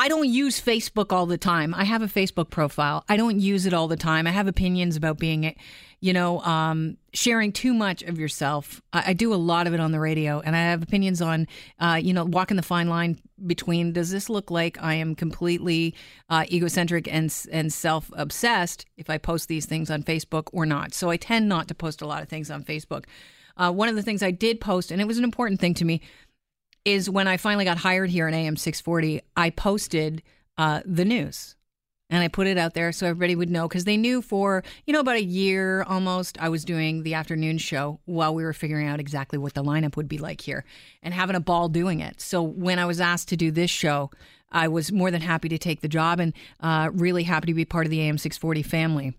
I 0.00 0.06
don't 0.06 0.28
use 0.28 0.60
Facebook 0.60 1.12
all 1.12 1.26
the 1.26 1.36
time. 1.36 1.74
I 1.74 1.82
have 1.82 2.02
a 2.02 2.06
Facebook 2.06 2.50
profile. 2.50 3.04
I 3.08 3.16
don't 3.16 3.40
use 3.40 3.66
it 3.66 3.74
all 3.74 3.88
the 3.88 3.96
time. 3.96 4.28
I 4.28 4.30
have 4.30 4.46
opinions 4.46 4.94
about 4.94 5.18
being, 5.18 5.56
you 6.00 6.12
know, 6.12 6.40
um, 6.42 6.98
sharing 7.12 7.50
too 7.50 7.74
much 7.74 8.04
of 8.04 8.16
yourself. 8.16 8.80
I, 8.92 9.04
I, 9.08 9.12
do 9.12 9.34
a 9.34 9.36
lot 9.36 9.66
of 9.66 9.74
it 9.74 9.80
on 9.80 9.90
the 9.90 9.98
radio, 9.98 10.38
and 10.38 10.54
I 10.54 10.60
have 10.60 10.84
opinions 10.84 11.20
on, 11.20 11.48
uh, 11.80 11.98
you 12.00 12.14
know, 12.14 12.24
walking 12.24 12.56
the 12.56 12.62
fine 12.62 12.88
line 12.88 13.18
between 13.44 13.92
does 13.92 14.12
this 14.12 14.30
look 14.30 14.52
like 14.52 14.80
I 14.80 14.94
am 14.94 15.16
completely 15.16 15.96
uh, 16.30 16.44
egocentric 16.48 17.12
and 17.12 17.34
and 17.50 17.72
self 17.72 18.08
obsessed 18.14 18.86
if 18.96 19.10
I 19.10 19.18
post 19.18 19.48
these 19.48 19.66
things 19.66 19.90
on 19.90 20.04
Facebook 20.04 20.48
or 20.52 20.64
not. 20.64 20.94
So 20.94 21.10
I 21.10 21.16
tend 21.16 21.48
not 21.48 21.66
to 21.68 21.74
post 21.74 22.02
a 22.02 22.06
lot 22.06 22.22
of 22.22 22.28
things 22.28 22.52
on 22.52 22.62
Facebook. 22.62 23.06
Uh, 23.56 23.72
one 23.72 23.88
of 23.88 23.96
the 23.96 24.02
things 24.02 24.22
I 24.22 24.30
did 24.30 24.60
post, 24.60 24.92
and 24.92 25.00
it 25.00 25.08
was 25.08 25.18
an 25.18 25.24
important 25.24 25.58
thing 25.58 25.74
to 25.74 25.84
me, 25.84 26.00
is 26.88 27.10
when 27.10 27.28
I 27.28 27.36
finally 27.36 27.66
got 27.66 27.76
hired 27.76 28.08
here 28.08 28.26
at 28.26 28.34
AM 28.34 28.56
640, 28.56 29.20
I 29.36 29.50
posted 29.50 30.22
uh, 30.56 30.80
the 30.86 31.04
news 31.04 31.54
and 32.08 32.22
I 32.22 32.28
put 32.28 32.46
it 32.46 32.56
out 32.56 32.72
there 32.72 32.92
so 32.92 33.06
everybody 33.06 33.36
would 33.36 33.50
know 33.50 33.68
because 33.68 33.84
they 33.84 33.98
knew 33.98 34.22
for, 34.22 34.64
you 34.86 34.94
know, 34.94 35.00
about 35.00 35.16
a 35.16 35.22
year 35.22 35.82
almost, 35.82 36.38
I 36.40 36.48
was 36.48 36.64
doing 36.64 37.02
the 37.02 37.12
afternoon 37.12 37.58
show 37.58 38.00
while 38.06 38.34
we 38.34 38.42
were 38.42 38.54
figuring 38.54 38.88
out 38.88 39.00
exactly 39.00 39.38
what 39.38 39.52
the 39.52 39.62
lineup 39.62 39.96
would 39.96 40.08
be 40.08 40.16
like 40.16 40.40
here 40.40 40.64
and 41.02 41.12
having 41.12 41.36
a 41.36 41.40
ball 41.40 41.68
doing 41.68 42.00
it. 42.00 42.22
So 42.22 42.42
when 42.42 42.78
I 42.78 42.86
was 42.86 43.00
asked 43.00 43.28
to 43.28 43.36
do 43.36 43.50
this 43.50 43.70
show, 43.70 44.10
I 44.50 44.68
was 44.68 44.90
more 44.90 45.10
than 45.10 45.20
happy 45.20 45.50
to 45.50 45.58
take 45.58 45.82
the 45.82 45.88
job 45.88 46.20
and 46.20 46.32
uh, 46.60 46.88
really 46.94 47.24
happy 47.24 47.48
to 47.48 47.54
be 47.54 47.66
part 47.66 47.84
of 47.84 47.90
the 47.90 48.00
AM 48.00 48.16
640 48.16 48.62
family. 48.62 49.14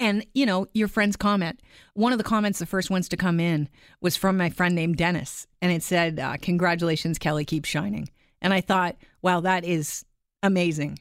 And, 0.00 0.24
you 0.32 0.46
know, 0.46 0.66
your 0.74 0.88
friend's 0.88 1.16
comment. 1.16 1.60
One 1.94 2.12
of 2.12 2.18
the 2.18 2.24
comments, 2.24 2.60
the 2.60 2.66
first 2.66 2.88
ones 2.88 3.08
to 3.08 3.16
come 3.16 3.40
in, 3.40 3.68
was 4.00 4.16
from 4.16 4.36
my 4.36 4.48
friend 4.48 4.74
named 4.74 4.96
Dennis. 4.96 5.46
And 5.60 5.72
it 5.72 5.82
said, 5.82 6.20
uh, 6.20 6.36
Congratulations, 6.40 7.18
Kelly, 7.18 7.44
keep 7.44 7.64
shining. 7.64 8.08
And 8.40 8.54
I 8.54 8.60
thought, 8.60 8.96
wow, 9.22 9.40
that 9.40 9.64
is 9.64 10.04
amazing. 10.42 11.00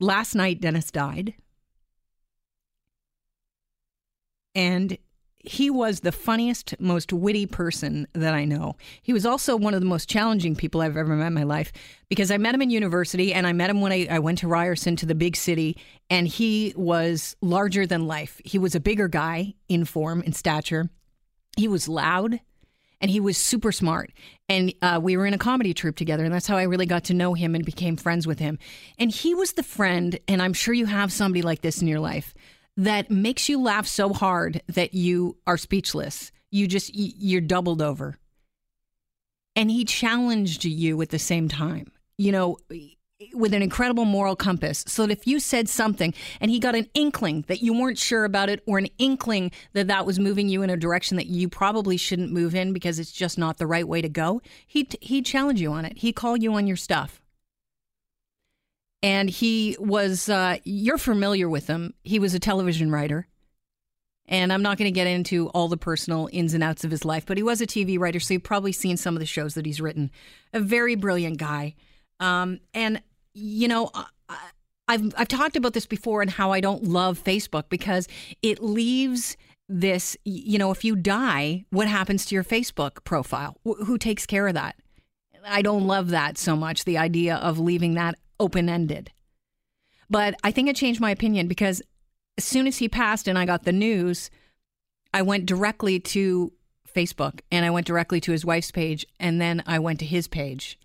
Last 0.00 0.34
night, 0.34 0.60
Dennis 0.60 0.90
died. 0.90 1.34
And 4.54 4.98
he 5.46 5.70
was 5.70 6.00
the 6.00 6.12
funniest, 6.12 6.74
most 6.80 7.12
witty 7.12 7.46
person 7.46 8.08
that 8.12 8.34
I 8.34 8.44
know. 8.44 8.76
He 9.00 9.12
was 9.12 9.24
also 9.24 9.56
one 9.56 9.74
of 9.74 9.80
the 9.80 9.86
most 9.86 10.08
challenging 10.08 10.56
people 10.56 10.80
I've 10.80 10.96
ever 10.96 11.14
met 11.14 11.28
in 11.28 11.34
my 11.34 11.44
life 11.44 11.72
because 12.08 12.30
I 12.30 12.36
met 12.36 12.54
him 12.54 12.62
in 12.62 12.70
university 12.70 13.32
and 13.32 13.46
I 13.46 13.52
met 13.52 13.70
him 13.70 13.80
when 13.80 13.92
I, 13.92 14.08
I 14.10 14.18
went 14.18 14.38
to 14.38 14.48
Ryerson 14.48 14.96
to 14.96 15.06
the 15.06 15.14
big 15.14 15.36
city, 15.36 15.78
and 16.10 16.26
he 16.26 16.72
was 16.76 17.36
larger 17.40 17.86
than 17.86 18.06
life. 18.06 18.40
He 18.44 18.58
was 18.58 18.74
a 18.74 18.80
bigger 18.80 19.06
guy 19.08 19.54
in 19.68 19.84
form, 19.84 20.20
in 20.22 20.32
stature. 20.32 20.90
He 21.56 21.68
was 21.68 21.88
loud 21.88 22.40
and 23.00 23.10
he 23.10 23.20
was 23.20 23.36
super 23.36 23.72
smart. 23.72 24.10
And 24.48 24.72
uh, 24.82 24.98
we 25.02 25.16
were 25.16 25.26
in 25.26 25.34
a 25.34 25.38
comedy 25.38 25.74
troupe 25.74 25.96
together, 25.96 26.24
and 26.24 26.32
that's 26.32 26.46
how 26.46 26.56
I 26.56 26.62
really 26.62 26.86
got 26.86 27.04
to 27.04 27.14
know 27.14 27.34
him 27.34 27.54
and 27.54 27.64
became 27.64 27.96
friends 27.96 28.26
with 28.26 28.38
him. 28.38 28.58
And 28.98 29.10
he 29.10 29.34
was 29.34 29.52
the 29.52 29.62
friend, 29.62 30.18
and 30.26 30.40
I'm 30.40 30.54
sure 30.54 30.72
you 30.72 30.86
have 30.86 31.12
somebody 31.12 31.42
like 31.42 31.60
this 31.60 31.82
in 31.82 31.88
your 31.88 32.00
life 32.00 32.32
that 32.76 33.10
makes 33.10 33.48
you 33.48 33.60
laugh 33.60 33.86
so 33.86 34.12
hard 34.12 34.62
that 34.68 34.94
you 34.94 35.36
are 35.46 35.56
speechless. 35.56 36.32
You 36.50 36.66
just, 36.66 36.90
you're 36.94 37.40
doubled 37.40 37.82
over. 37.82 38.16
And 39.54 39.70
he 39.70 39.84
challenged 39.84 40.64
you 40.64 41.00
at 41.00 41.08
the 41.08 41.18
same 41.18 41.48
time, 41.48 41.90
you 42.18 42.30
know, 42.30 42.58
with 43.32 43.54
an 43.54 43.62
incredible 43.62 44.04
moral 44.04 44.36
compass. 44.36 44.84
So 44.86 45.06
that 45.06 45.12
if 45.12 45.26
you 45.26 45.40
said 45.40 45.70
something 45.70 46.12
and 46.40 46.50
he 46.50 46.58
got 46.58 46.74
an 46.74 46.88
inkling 46.92 47.46
that 47.48 47.62
you 47.62 47.72
weren't 47.72 47.96
sure 47.96 48.24
about 48.24 48.50
it 48.50 48.62
or 48.66 48.76
an 48.76 48.88
inkling 48.98 49.52
that 49.72 49.86
that 49.86 50.04
was 50.04 50.18
moving 50.18 50.50
you 50.50 50.62
in 50.62 50.68
a 50.68 50.76
direction 50.76 51.16
that 51.16 51.26
you 51.26 51.48
probably 51.48 51.96
shouldn't 51.96 52.30
move 52.30 52.54
in 52.54 52.74
because 52.74 52.98
it's 52.98 53.12
just 53.12 53.38
not 53.38 53.56
the 53.56 53.66
right 53.66 53.88
way 53.88 54.02
to 54.02 54.08
go, 54.10 54.42
he'd, 54.66 54.96
he'd 55.00 55.24
challenge 55.24 55.60
you 55.62 55.72
on 55.72 55.86
it. 55.86 55.98
He'd 55.98 56.12
call 56.12 56.36
you 56.36 56.52
on 56.54 56.66
your 56.66 56.76
stuff 56.76 57.22
and 59.02 59.28
he 59.30 59.76
was 59.78 60.28
uh, 60.28 60.56
you're 60.64 60.98
familiar 60.98 61.48
with 61.48 61.66
him. 61.66 61.94
He 62.02 62.18
was 62.18 62.34
a 62.34 62.38
television 62.38 62.90
writer. 62.90 63.26
And 64.28 64.52
i'm 64.52 64.62
not 64.62 64.76
going 64.76 64.88
to 64.88 64.92
get 64.92 65.06
into 65.06 65.48
all 65.50 65.68
the 65.68 65.76
personal 65.76 66.28
ins 66.32 66.52
and 66.52 66.64
outs 66.64 66.82
of 66.82 66.90
his 66.90 67.04
life 67.04 67.24
but 67.26 67.36
he 67.36 67.44
was 67.44 67.60
a 67.60 67.66
tv 67.66 67.96
writer 67.96 68.18
so 68.18 68.34
you've 68.34 68.42
probably 68.42 68.72
seen 68.72 68.96
some 68.96 69.14
of 69.14 69.20
the 69.20 69.26
shows 69.26 69.54
that 69.54 69.64
he's 69.64 69.80
written. 69.80 70.10
A 70.52 70.58
very 70.58 70.96
brilliant 70.96 71.38
guy. 71.38 71.76
Um, 72.18 72.58
and 72.74 73.00
you 73.34 73.68
know 73.68 73.92
I've, 74.88 75.14
I've 75.16 75.28
talked 75.28 75.54
about 75.54 75.74
this 75.74 75.86
before 75.86 76.22
and 76.22 76.30
how 76.30 76.50
i 76.50 76.60
don't 76.60 76.84
love 76.84 77.22
facebook 77.22 77.68
because 77.68 78.08
it 78.42 78.62
leaves 78.62 79.36
this 79.68 80.16
you 80.24 80.58
know 80.58 80.70
if 80.70 80.84
you 80.84 80.96
die 80.96 81.64
what 81.70 81.86
happens 81.86 82.26
to 82.26 82.34
your 82.34 82.44
facebook 82.44 83.04
profile? 83.04 83.56
Who 83.64 83.98
takes 83.98 84.26
care 84.26 84.48
of 84.48 84.54
that? 84.54 84.76
I 85.44 85.62
don't 85.62 85.86
love 85.86 86.08
that 86.08 86.38
so 86.38 86.56
much, 86.56 86.84
the 86.84 86.98
idea 86.98 87.36
of 87.36 87.58
leaving 87.58 87.94
that 87.94 88.16
open 88.38 88.68
ended. 88.68 89.12
But 90.08 90.34
I 90.44 90.50
think 90.50 90.68
it 90.68 90.76
changed 90.76 91.00
my 91.00 91.10
opinion 91.10 91.48
because 91.48 91.82
as 92.38 92.44
soon 92.44 92.66
as 92.66 92.78
he 92.78 92.88
passed 92.88 93.28
and 93.28 93.38
I 93.38 93.44
got 93.44 93.64
the 93.64 93.72
news, 93.72 94.30
I 95.12 95.22
went 95.22 95.46
directly 95.46 95.98
to 96.00 96.52
Facebook 96.94 97.40
and 97.50 97.64
I 97.64 97.70
went 97.70 97.86
directly 97.86 98.20
to 98.22 98.32
his 98.32 98.44
wife's 98.44 98.70
page 98.70 99.06
and 99.18 99.40
then 99.40 99.62
I 99.66 99.78
went 99.78 99.98
to 100.00 100.06
his 100.06 100.28
page. 100.28 100.78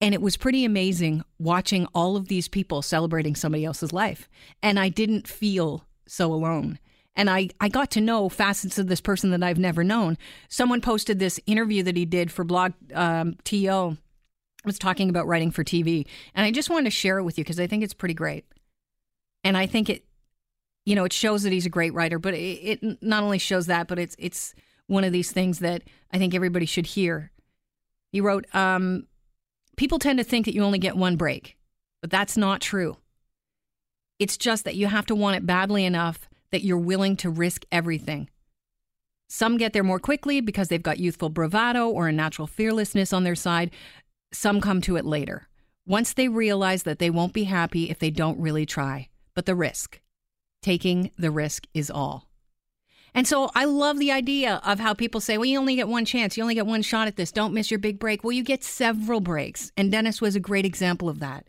And 0.00 0.12
it 0.12 0.20
was 0.20 0.36
pretty 0.36 0.64
amazing 0.64 1.22
watching 1.38 1.86
all 1.94 2.16
of 2.16 2.28
these 2.28 2.48
people 2.48 2.82
celebrating 2.82 3.34
somebody 3.34 3.64
else's 3.64 3.92
life. 3.92 4.28
And 4.62 4.78
I 4.78 4.88
didn't 4.88 5.28
feel 5.28 5.84
so 6.06 6.32
alone. 6.32 6.78
And 7.16 7.30
I, 7.30 7.50
I 7.60 7.68
got 7.68 7.92
to 7.92 8.00
know 8.00 8.28
facets 8.28 8.78
of 8.78 8.88
this 8.88 9.00
person 9.00 9.30
that 9.30 9.42
I've 9.42 9.58
never 9.58 9.84
known. 9.84 10.18
Someone 10.48 10.80
posted 10.80 11.18
this 11.18 11.38
interview 11.46 11.82
that 11.84 11.96
he 11.96 12.04
did 12.04 12.32
for 12.32 12.44
Blog 12.44 12.72
um, 12.92 13.36
TO 13.44 13.96
was 14.64 14.78
talking 14.78 15.08
about 15.08 15.26
writing 15.26 15.50
for 15.50 15.64
TV. 15.64 16.06
And 16.34 16.44
I 16.44 16.50
just 16.50 16.70
wanted 16.70 16.84
to 16.84 16.90
share 16.90 17.18
it 17.18 17.24
with 17.24 17.38
you 17.38 17.44
because 17.44 17.60
I 17.60 17.66
think 17.66 17.82
it's 17.82 17.94
pretty 17.94 18.14
great. 18.14 18.44
And 19.42 19.56
I 19.56 19.66
think 19.66 19.90
it, 19.90 20.04
you 20.86 20.94
know, 20.94 21.04
it 21.04 21.12
shows 21.12 21.42
that 21.42 21.52
he's 21.52 21.66
a 21.66 21.70
great 21.70 21.94
writer, 21.94 22.18
but 22.18 22.34
it, 22.34 22.80
it 22.82 23.02
not 23.02 23.22
only 23.22 23.38
shows 23.38 23.66
that, 23.66 23.88
but 23.88 23.98
it's 23.98 24.16
it's 24.18 24.54
one 24.86 25.04
of 25.04 25.12
these 25.12 25.32
things 25.32 25.60
that 25.60 25.82
I 26.12 26.18
think 26.18 26.34
everybody 26.34 26.66
should 26.66 26.86
hear. 26.86 27.30
He 28.12 28.20
wrote, 28.20 28.46
um, 28.54 29.06
people 29.76 29.98
tend 29.98 30.18
to 30.18 30.24
think 30.24 30.46
that 30.46 30.54
you 30.54 30.62
only 30.62 30.78
get 30.78 30.96
one 30.96 31.16
break, 31.16 31.56
but 32.00 32.10
that's 32.10 32.36
not 32.36 32.60
true. 32.60 32.96
It's 34.18 34.36
just 34.36 34.64
that 34.64 34.76
you 34.76 34.86
have 34.86 35.06
to 35.06 35.14
want 35.14 35.36
it 35.36 35.46
badly 35.46 35.84
enough 35.84 36.28
that 36.52 36.62
you're 36.62 36.78
willing 36.78 37.16
to 37.16 37.30
risk 37.30 37.64
everything. 37.72 38.28
Some 39.28 39.56
get 39.56 39.72
there 39.72 39.82
more 39.82 39.98
quickly 39.98 40.40
because 40.40 40.68
they've 40.68 40.82
got 40.82 41.00
youthful 41.00 41.30
bravado 41.30 41.88
or 41.88 42.06
a 42.06 42.12
natural 42.12 42.46
fearlessness 42.46 43.12
on 43.12 43.24
their 43.24 43.34
side. 43.34 43.70
Some 44.34 44.60
come 44.60 44.80
to 44.82 44.96
it 44.96 45.04
later, 45.04 45.48
once 45.86 46.12
they 46.12 46.28
realize 46.28 46.82
that 46.82 46.98
they 46.98 47.08
won't 47.08 47.32
be 47.32 47.44
happy 47.44 47.88
if 47.88 47.98
they 47.98 48.10
don't 48.10 48.40
really 48.40 48.66
try. 48.66 49.08
But 49.34 49.46
the 49.46 49.54
risk, 49.54 50.00
taking 50.60 51.10
the 51.16 51.30
risk 51.30 51.66
is 51.72 51.90
all. 51.90 52.28
And 53.14 53.28
so 53.28 53.52
I 53.54 53.64
love 53.64 53.98
the 53.98 54.10
idea 54.10 54.60
of 54.64 54.80
how 54.80 54.92
people 54.92 55.20
say, 55.20 55.38
well, 55.38 55.44
you 55.44 55.58
only 55.58 55.76
get 55.76 55.86
one 55.86 56.04
chance. 56.04 56.36
You 56.36 56.42
only 56.42 56.56
get 56.56 56.66
one 56.66 56.82
shot 56.82 57.06
at 57.06 57.16
this. 57.16 57.30
Don't 57.30 57.54
miss 57.54 57.70
your 57.70 57.78
big 57.78 58.00
break. 58.00 58.24
Well, 58.24 58.32
you 58.32 58.42
get 58.42 58.64
several 58.64 59.20
breaks. 59.20 59.70
And 59.76 59.92
Dennis 59.92 60.20
was 60.20 60.34
a 60.34 60.40
great 60.40 60.64
example 60.64 61.08
of 61.08 61.20
that. 61.20 61.46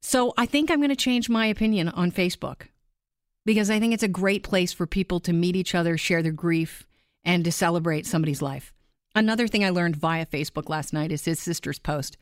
So 0.00 0.32
I 0.38 0.46
think 0.46 0.70
I'm 0.70 0.80
going 0.80 0.88
to 0.88 0.96
change 0.96 1.28
my 1.28 1.46
opinion 1.46 1.90
on 1.90 2.12
Facebook 2.12 2.68
because 3.44 3.68
I 3.68 3.78
think 3.78 3.92
it's 3.92 4.02
a 4.02 4.08
great 4.08 4.42
place 4.42 4.72
for 4.72 4.86
people 4.86 5.20
to 5.20 5.34
meet 5.34 5.56
each 5.56 5.74
other, 5.74 5.98
share 5.98 6.22
their 6.22 6.32
grief, 6.32 6.86
and 7.24 7.44
to 7.44 7.52
celebrate 7.52 8.06
somebody's 8.06 8.42
life. 8.42 8.73
Another 9.14 9.46
thing 9.46 9.64
I 9.64 9.70
learned 9.70 9.96
via 9.96 10.26
Facebook 10.26 10.68
last 10.68 10.92
night 10.92 11.12
is 11.12 11.24
his 11.24 11.38
sister's 11.38 11.78
post. 11.78 12.16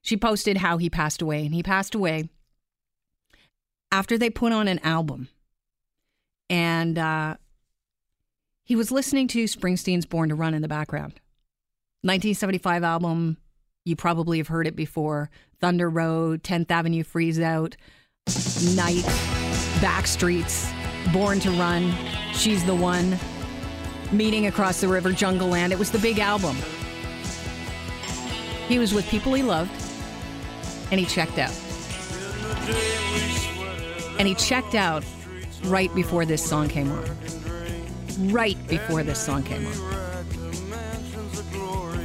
She 0.00 0.16
posted 0.16 0.56
how 0.56 0.78
he 0.78 0.90
passed 0.90 1.22
away, 1.22 1.44
and 1.44 1.54
he 1.54 1.62
passed 1.62 1.94
away 1.94 2.28
after 3.92 4.18
they 4.18 4.30
put 4.30 4.52
on 4.52 4.66
an 4.66 4.80
album. 4.80 5.28
And 6.50 6.98
uh, 6.98 7.36
he 8.64 8.74
was 8.74 8.90
listening 8.90 9.28
to 9.28 9.44
Springsteen's 9.44 10.06
Born 10.06 10.30
to 10.30 10.34
Run 10.34 10.54
in 10.54 10.62
the 10.62 10.68
background. 10.68 11.20
1975 12.02 12.82
album, 12.82 13.36
you 13.84 13.94
probably 13.94 14.38
have 14.38 14.48
heard 14.48 14.66
it 14.66 14.74
before 14.74 15.30
Thunder 15.60 15.88
Road, 15.88 16.42
10th 16.42 16.70
Avenue 16.70 17.04
Freeze 17.04 17.38
Out, 17.38 17.76
Night, 18.74 19.04
Backstreets, 19.78 20.72
Born 21.12 21.38
to 21.40 21.50
Run, 21.52 21.94
She's 22.32 22.64
the 22.64 22.74
One 22.74 23.16
meeting 24.12 24.46
across 24.46 24.80
the 24.80 24.88
river, 24.88 25.10
Jungleland. 25.10 25.72
It 25.72 25.78
was 25.78 25.90
the 25.90 25.98
big 25.98 26.18
album. 26.18 26.56
He 28.68 28.78
was 28.78 28.94
with 28.94 29.06
people 29.08 29.34
he 29.34 29.42
loved, 29.42 29.70
and 30.90 31.00
he 31.00 31.06
checked 31.06 31.38
out. 31.38 31.52
And 34.18 34.28
he 34.28 34.34
checked 34.34 34.74
out 34.74 35.04
right 35.64 35.92
before 35.94 36.24
this 36.24 36.44
song 36.44 36.68
came 36.68 36.90
on. 36.90 37.04
Right 38.30 38.58
before 38.68 39.02
this 39.02 39.18
song 39.18 39.42
came 39.42 39.66
on. 39.66 39.72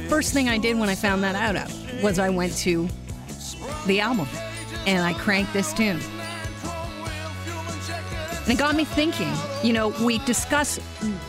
First 0.08 0.32
thing 0.32 0.48
I 0.48 0.58
did 0.58 0.78
when 0.78 0.88
I 0.88 0.94
found 0.94 1.22
that 1.22 1.34
out 1.34 1.70
was 2.02 2.18
I 2.18 2.30
went 2.30 2.56
to 2.58 2.88
the 3.86 4.00
album 4.00 4.26
and 4.86 5.04
I 5.04 5.12
cranked 5.12 5.52
this 5.52 5.72
tune. 5.72 6.00
And 8.48 8.56
it 8.56 8.62
got 8.62 8.74
me 8.74 8.86
thinking. 8.86 9.30
You 9.62 9.74
know, 9.74 9.88
we 10.02 10.20
discuss 10.20 10.78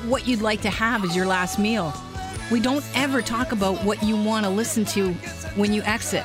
what 0.08 0.26
you'd 0.26 0.42
like 0.42 0.62
to 0.62 0.70
have 0.70 1.04
as 1.04 1.14
your 1.18 1.26
last 1.26 1.60
meal. 1.60 1.94
We 2.50 2.62
don't 2.62 2.86
ever 2.96 3.22
talk 3.22 3.52
about 3.52 3.84
what 3.84 4.02
you 4.02 4.16
want 4.16 4.46
to 4.46 4.50
listen 4.50 4.86
to 4.86 5.12
when 5.56 5.74
you 5.74 5.82
exit, 5.82 6.24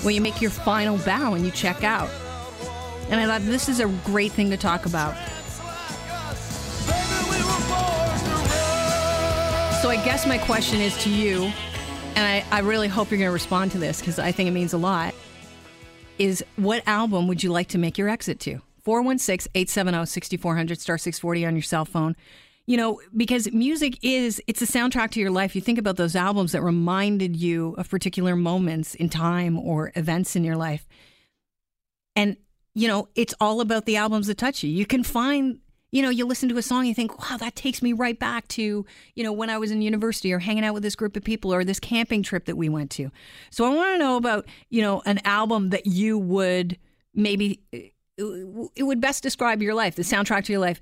when 0.00 0.14
you 0.14 0.22
make 0.22 0.40
your 0.40 0.50
final 0.50 0.96
bow 0.96 1.34
and 1.34 1.44
you 1.44 1.50
check 1.50 1.84
out. 1.84 2.08
And 3.10 3.20
I 3.20 3.26
thought 3.26 3.42
this 3.42 3.68
is 3.68 3.80
a 3.80 3.86
great 4.06 4.32
thing 4.32 4.48
to 4.48 4.56
talk 4.56 4.86
about. 4.86 5.14
So 9.82 9.90
I 9.90 10.00
guess 10.06 10.26
my 10.26 10.38
question 10.38 10.80
is 10.80 10.96
to 11.04 11.10
you, 11.10 11.52
and 12.16 12.24
I, 12.24 12.42
I 12.50 12.60
really 12.60 12.88
hope 12.88 13.10
you're 13.10 13.18
going 13.18 13.28
to 13.28 13.34
respond 13.34 13.72
to 13.72 13.78
this 13.78 14.00
because 14.00 14.18
I 14.18 14.32
think 14.32 14.48
it 14.48 14.52
means 14.52 14.72
a 14.72 14.78
lot, 14.78 15.14
is 16.18 16.42
what 16.56 16.82
album 16.88 17.28
would 17.28 17.42
you 17.42 17.52
like 17.52 17.68
to 17.68 17.78
make 17.78 17.98
your 17.98 18.08
exit 18.08 18.40
to? 18.40 18.62
416 18.84 19.50
870 19.54 20.06
6400 20.06 20.80
star 20.80 20.98
640 20.98 21.46
on 21.46 21.54
your 21.54 21.62
cell 21.62 21.84
phone. 21.84 22.16
You 22.66 22.78
know, 22.78 23.00
because 23.14 23.52
music 23.52 23.98
is, 24.02 24.40
it's 24.46 24.62
a 24.62 24.66
soundtrack 24.66 25.10
to 25.12 25.20
your 25.20 25.30
life. 25.30 25.54
You 25.54 25.60
think 25.60 25.78
about 25.78 25.96
those 25.96 26.16
albums 26.16 26.52
that 26.52 26.62
reminded 26.62 27.36
you 27.36 27.74
of 27.76 27.90
particular 27.90 28.36
moments 28.36 28.94
in 28.94 29.10
time 29.10 29.58
or 29.58 29.92
events 29.94 30.34
in 30.34 30.44
your 30.44 30.56
life. 30.56 30.88
And, 32.16 32.38
you 32.74 32.88
know, 32.88 33.08
it's 33.14 33.34
all 33.38 33.60
about 33.60 33.84
the 33.84 33.98
albums 33.98 34.28
that 34.28 34.38
touch 34.38 34.62
you. 34.62 34.70
You 34.70 34.86
can 34.86 35.02
find 35.02 35.58
you 35.94 36.02
know, 36.02 36.10
you 36.10 36.26
listen 36.26 36.48
to 36.48 36.58
a 36.58 36.62
song, 36.62 36.86
you 36.86 36.92
think, 36.92 37.20
wow, 37.20 37.36
that 37.36 37.54
takes 37.54 37.80
me 37.80 37.92
right 37.92 38.18
back 38.18 38.48
to, 38.48 38.84
you 39.14 39.22
know, 39.22 39.32
when 39.32 39.48
I 39.48 39.58
was 39.58 39.70
in 39.70 39.80
university 39.80 40.32
or 40.32 40.40
hanging 40.40 40.64
out 40.64 40.74
with 40.74 40.82
this 40.82 40.96
group 40.96 41.16
of 41.16 41.22
people 41.22 41.54
or 41.54 41.62
this 41.62 41.78
camping 41.78 42.24
trip 42.24 42.46
that 42.46 42.56
we 42.56 42.68
went 42.68 42.90
to. 42.92 43.12
So 43.50 43.64
I 43.64 43.72
want 43.72 43.94
to 43.94 43.98
know 43.98 44.16
about, 44.16 44.44
you 44.70 44.82
know, 44.82 45.02
an 45.06 45.20
album 45.24 45.70
that 45.70 45.86
you 45.86 46.18
would 46.18 46.78
maybe 47.14 47.60
it 48.16 48.82
would 48.82 49.00
best 49.00 49.22
describe 49.22 49.60
your 49.60 49.74
life, 49.74 49.96
the 49.96 50.02
soundtrack 50.02 50.44
to 50.44 50.52
your 50.52 50.60
life. 50.60 50.80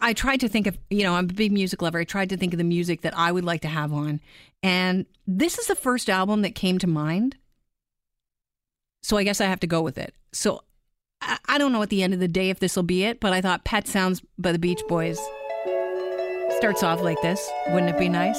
I 0.00 0.12
tried 0.12 0.40
to 0.40 0.48
think 0.48 0.66
of, 0.66 0.78
you 0.88 1.02
know, 1.02 1.14
I'm 1.14 1.24
a 1.24 1.32
big 1.32 1.52
music 1.52 1.82
lover. 1.82 1.98
I 1.98 2.04
tried 2.04 2.28
to 2.30 2.36
think 2.36 2.54
of 2.54 2.58
the 2.58 2.64
music 2.64 3.00
that 3.02 3.16
I 3.16 3.32
would 3.32 3.44
like 3.44 3.62
to 3.62 3.68
have 3.68 3.92
on. 3.92 4.20
And 4.62 5.06
this 5.26 5.58
is 5.58 5.66
the 5.66 5.74
first 5.74 6.08
album 6.08 6.42
that 6.42 6.54
came 6.54 6.78
to 6.78 6.86
mind. 6.86 7.36
So 9.02 9.16
I 9.16 9.24
guess 9.24 9.40
I 9.40 9.46
have 9.46 9.60
to 9.60 9.66
go 9.66 9.80
with 9.82 9.98
it. 9.98 10.14
So 10.32 10.62
I, 11.20 11.38
I 11.46 11.58
don't 11.58 11.72
know 11.72 11.82
at 11.82 11.88
the 11.88 12.02
end 12.02 12.14
of 12.14 12.20
the 12.20 12.28
day 12.28 12.50
if 12.50 12.60
this 12.60 12.76
will 12.76 12.82
be 12.82 13.04
it, 13.04 13.18
but 13.18 13.32
I 13.32 13.40
thought 13.40 13.64
Pet 13.64 13.88
Sounds 13.88 14.22
by 14.38 14.52
the 14.52 14.58
Beach 14.58 14.82
Boys 14.88 15.18
starts 16.56 16.82
off 16.82 17.00
like 17.00 17.20
this. 17.22 17.50
Wouldn't 17.68 17.90
it 17.90 17.98
be 17.98 18.08
nice? 18.08 18.38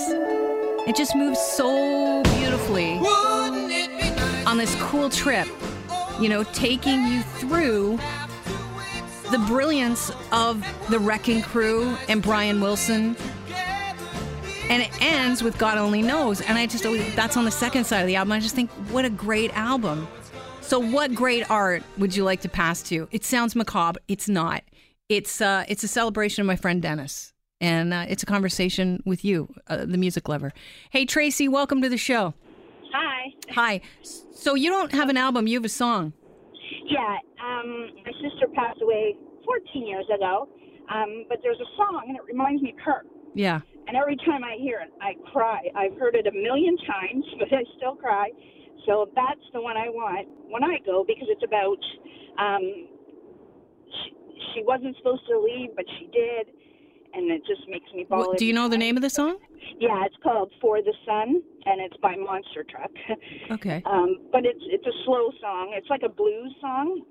It 0.88 0.96
just 0.96 1.16
moves 1.16 1.40
so 1.40 2.24
beautifully 2.24 2.96
nice? 2.96 4.48
on 4.48 4.58
this 4.58 4.76
cool 4.76 5.10
trip, 5.10 5.48
you 6.20 6.30
know, 6.30 6.44
taking 6.54 7.06
you 7.08 7.22
through 7.24 8.00
the 9.32 9.40
brilliance 9.40 10.12
of 10.34 10.62
the 10.90 11.00
Wrecking 11.00 11.42
Crew 11.42 11.96
and 12.10 12.22
Brian 12.22 12.60
Wilson. 12.60 13.16
And 14.70 14.82
it 14.82 14.90
ends 15.02 15.42
with 15.42 15.58
God 15.58 15.78
Only 15.78 16.02
Knows. 16.02 16.42
And 16.42 16.58
I 16.58 16.66
just, 16.66 16.84
that's 17.16 17.38
on 17.38 17.46
the 17.46 17.52
second 17.52 17.86
side 17.86 18.02
of 18.02 18.08
the 18.08 18.18
album. 18.18 18.34
I 18.34 18.42
just 18.42 18.56
think, 18.56 18.70
what 18.90 19.06
a 19.06 19.10
great 19.10 19.56
album. 19.58 20.08
So, 20.60 20.80
what 20.80 21.14
great 21.14 21.50
art 21.50 21.84
would 21.98 22.16
you 22.16 22.24
like 22.24 22.42
to 22.42 22.50
pass 22.50 22.84
to? 22.84 23.08
It 23.12 23.24
sounds 23.24 23.56
macabre. 23.56 24.00
It's 24.08 24.28
not. 24.28 24.64
It's, 25.10 25.42
uh, 25.42 25.66
it's 25.68 25.84
a 25.84 25.88
celebration 25.88 26.42
of 26.42 26.48
my 26.48 26.56
friend 26.56 26.82
Dennis. 26.82 27.34
And 27.60 27.94
uh, 27.94 28.06
it's 28.10 28.24
a 28.24 28.26
conversation 28.26 29.02
with 29.06 29.24
you, 29.24 29.54
uh, 29.68 29.86
the 29.86 29.98
music 29.98 30.28
lover. 30.28 30.52
Hey, 30.90 31.06
Tracy, 31.06 31.48
welcome 31.48 31.82
to 31.82 31.90
the 31.90 31.98
show. 31.98 32.34
Hi. 32.94 33.34
Hi. 33.52 33.82
So, 34.34 34.56
you 34.56 34.70
don't 34.70 34.92
have 34.92 35.10
an 35.10 35.18
album, 35.18 35.48
you 35.48 35.58
have 35.58 35.66
a 35.66 35.70
song. 35.70 36.14
Yeah, 36.86 37.18
um, 37.44 37.90
my 38.06 38.12
sister 38.22 38.48
passed 38.54 38.82
away 38.82 39.16
14 39.46 39.88
years 39.88 40.06
ago, 40.14 40.50
um, 40.90 41.26
but 41.30 41.40
there's 41.44 41.60
a 41.60 41.70
song 41.78 42.04
and 42.08 42.18
it 42.18 42.24
reminds 42.26 42.62
me 42.62 42.72
of 42.72 42.84
her. 42.86 43.04
Yeah. 43.34 43.62
And 43.88 43.98
every 43.98 44.16
time 44.18 44.44
I 44.44 44.58
hear 44.60 44.80
it, 44.80 44.92
I 45.02 45.14
cry. 45.32 45.62
I've 45.76 45.98
heard 45.98 46.16
it 46.16 46.28
a 46.28 46.32
million 46.32 46.78
times, 46.86 47.26
but 47.40 47.52
I 47.52 47.64
still 47.78 47.96
cry. 47.96 48.30
So 48.86 49.10
that's 49.16 49.42
the 49.54 49.62
one 49.62 49.78
I 49.78 49.90
want 49.90 50.28
when 50.50 50.64
I 50.64 50.78
go 50.86 51.06
because 51.06 51.28
it's 51.30 51.44
about 51.46 51.78
um, 52.40 52.88
she, 53.86 54.10
she 54.54 54.64
wasn't 54.64 54.96
supposed 54.98 55.22
to 55.30 55.40
leave, 55.40 55.70
but 55.76 55.86
she 56.00 56.10
did, 56.10 56.50
and 57.14 57.32
it 57.32 57.42
just 57.46 57.68
makes 57.70 57.92
me 57.94 58.06
bawl. 58.10 58.34
do 58.38 58.46
you 58.46 58.54
know 58.54 58.68
the 58.68 58.78
name 58.78 58.96
of 58.96 59.02
the 59.02 59.10
song? 59.10 59.38
Yeah, 59.80 60.06
it's 60.06 60.16
called 60.22 60.52
"For 60.62 60.82
the 60.82 60.94
Sun," 61.06 61.42
and 61.66 61.82
it's 61.82 61.98
by 61.98 62.16
Monster 62.16 62.66
Truck. 62.70 62.92
Okay. 63.52 63.82
um, 63.86 64.18
but 64.32 64.46
it's 64.46 64.64
it's 64.64 64.86
a 64.86 64.96
slow 65.06 65.32
song. 65.42 65.74
It's 65.76 65.90
like 65.90 66.02
a 66.04 66.10
blues 66.10 66.54
song, 66.62 67.04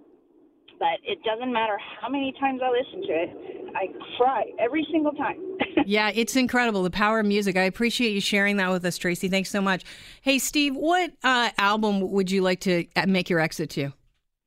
but 0.79 0.99
it 1.05 1.19
doesn't 1.25 1.53
matter 1.53 1.79
how 2.01 2.09
many 2.09 2.33
times 2.41 2.61
I 2.65 2.71
listen 2.71 3.03
to 3.07 3.13
it. 3.13 3.61
I 3.75 3.87
cry 4.17 4.45
every 4.59 4.87
single 4.91 5.13
time. 5.13 5.39
yeah, 5.87 6.11
it's 6.15 6.37
incredible 6.37 6.83
the 6.83 6.91
power 6.91 7.21
of 7.21 7.27
music. 7.27 7.57
I 7.57 7.63
appreciate 7.63 8.13
you 8.13 8.21
sharing 8.21 8.57
that 8.57 8.71
with 8.71 8.85
us, 8.85 8.99
Tracy. 8.99 9.29
Thanks 9.29 9.51
so 9.51 9.61
much. 9.61 9.85
Hey, 10.23 10.39
Steve, 10.39 10.75
what 10.75 11.13
uh, 11.23 11.51
album 11.59 12.11
would 12.13 12.31
you 12.31 12.43
like 12.43 12.61
to 12.61 12.87
uh, 12.97 13.07
make 13.07 13.31
your 13.31 13.41
exit 13.41 13.71
to? 13.71 13.87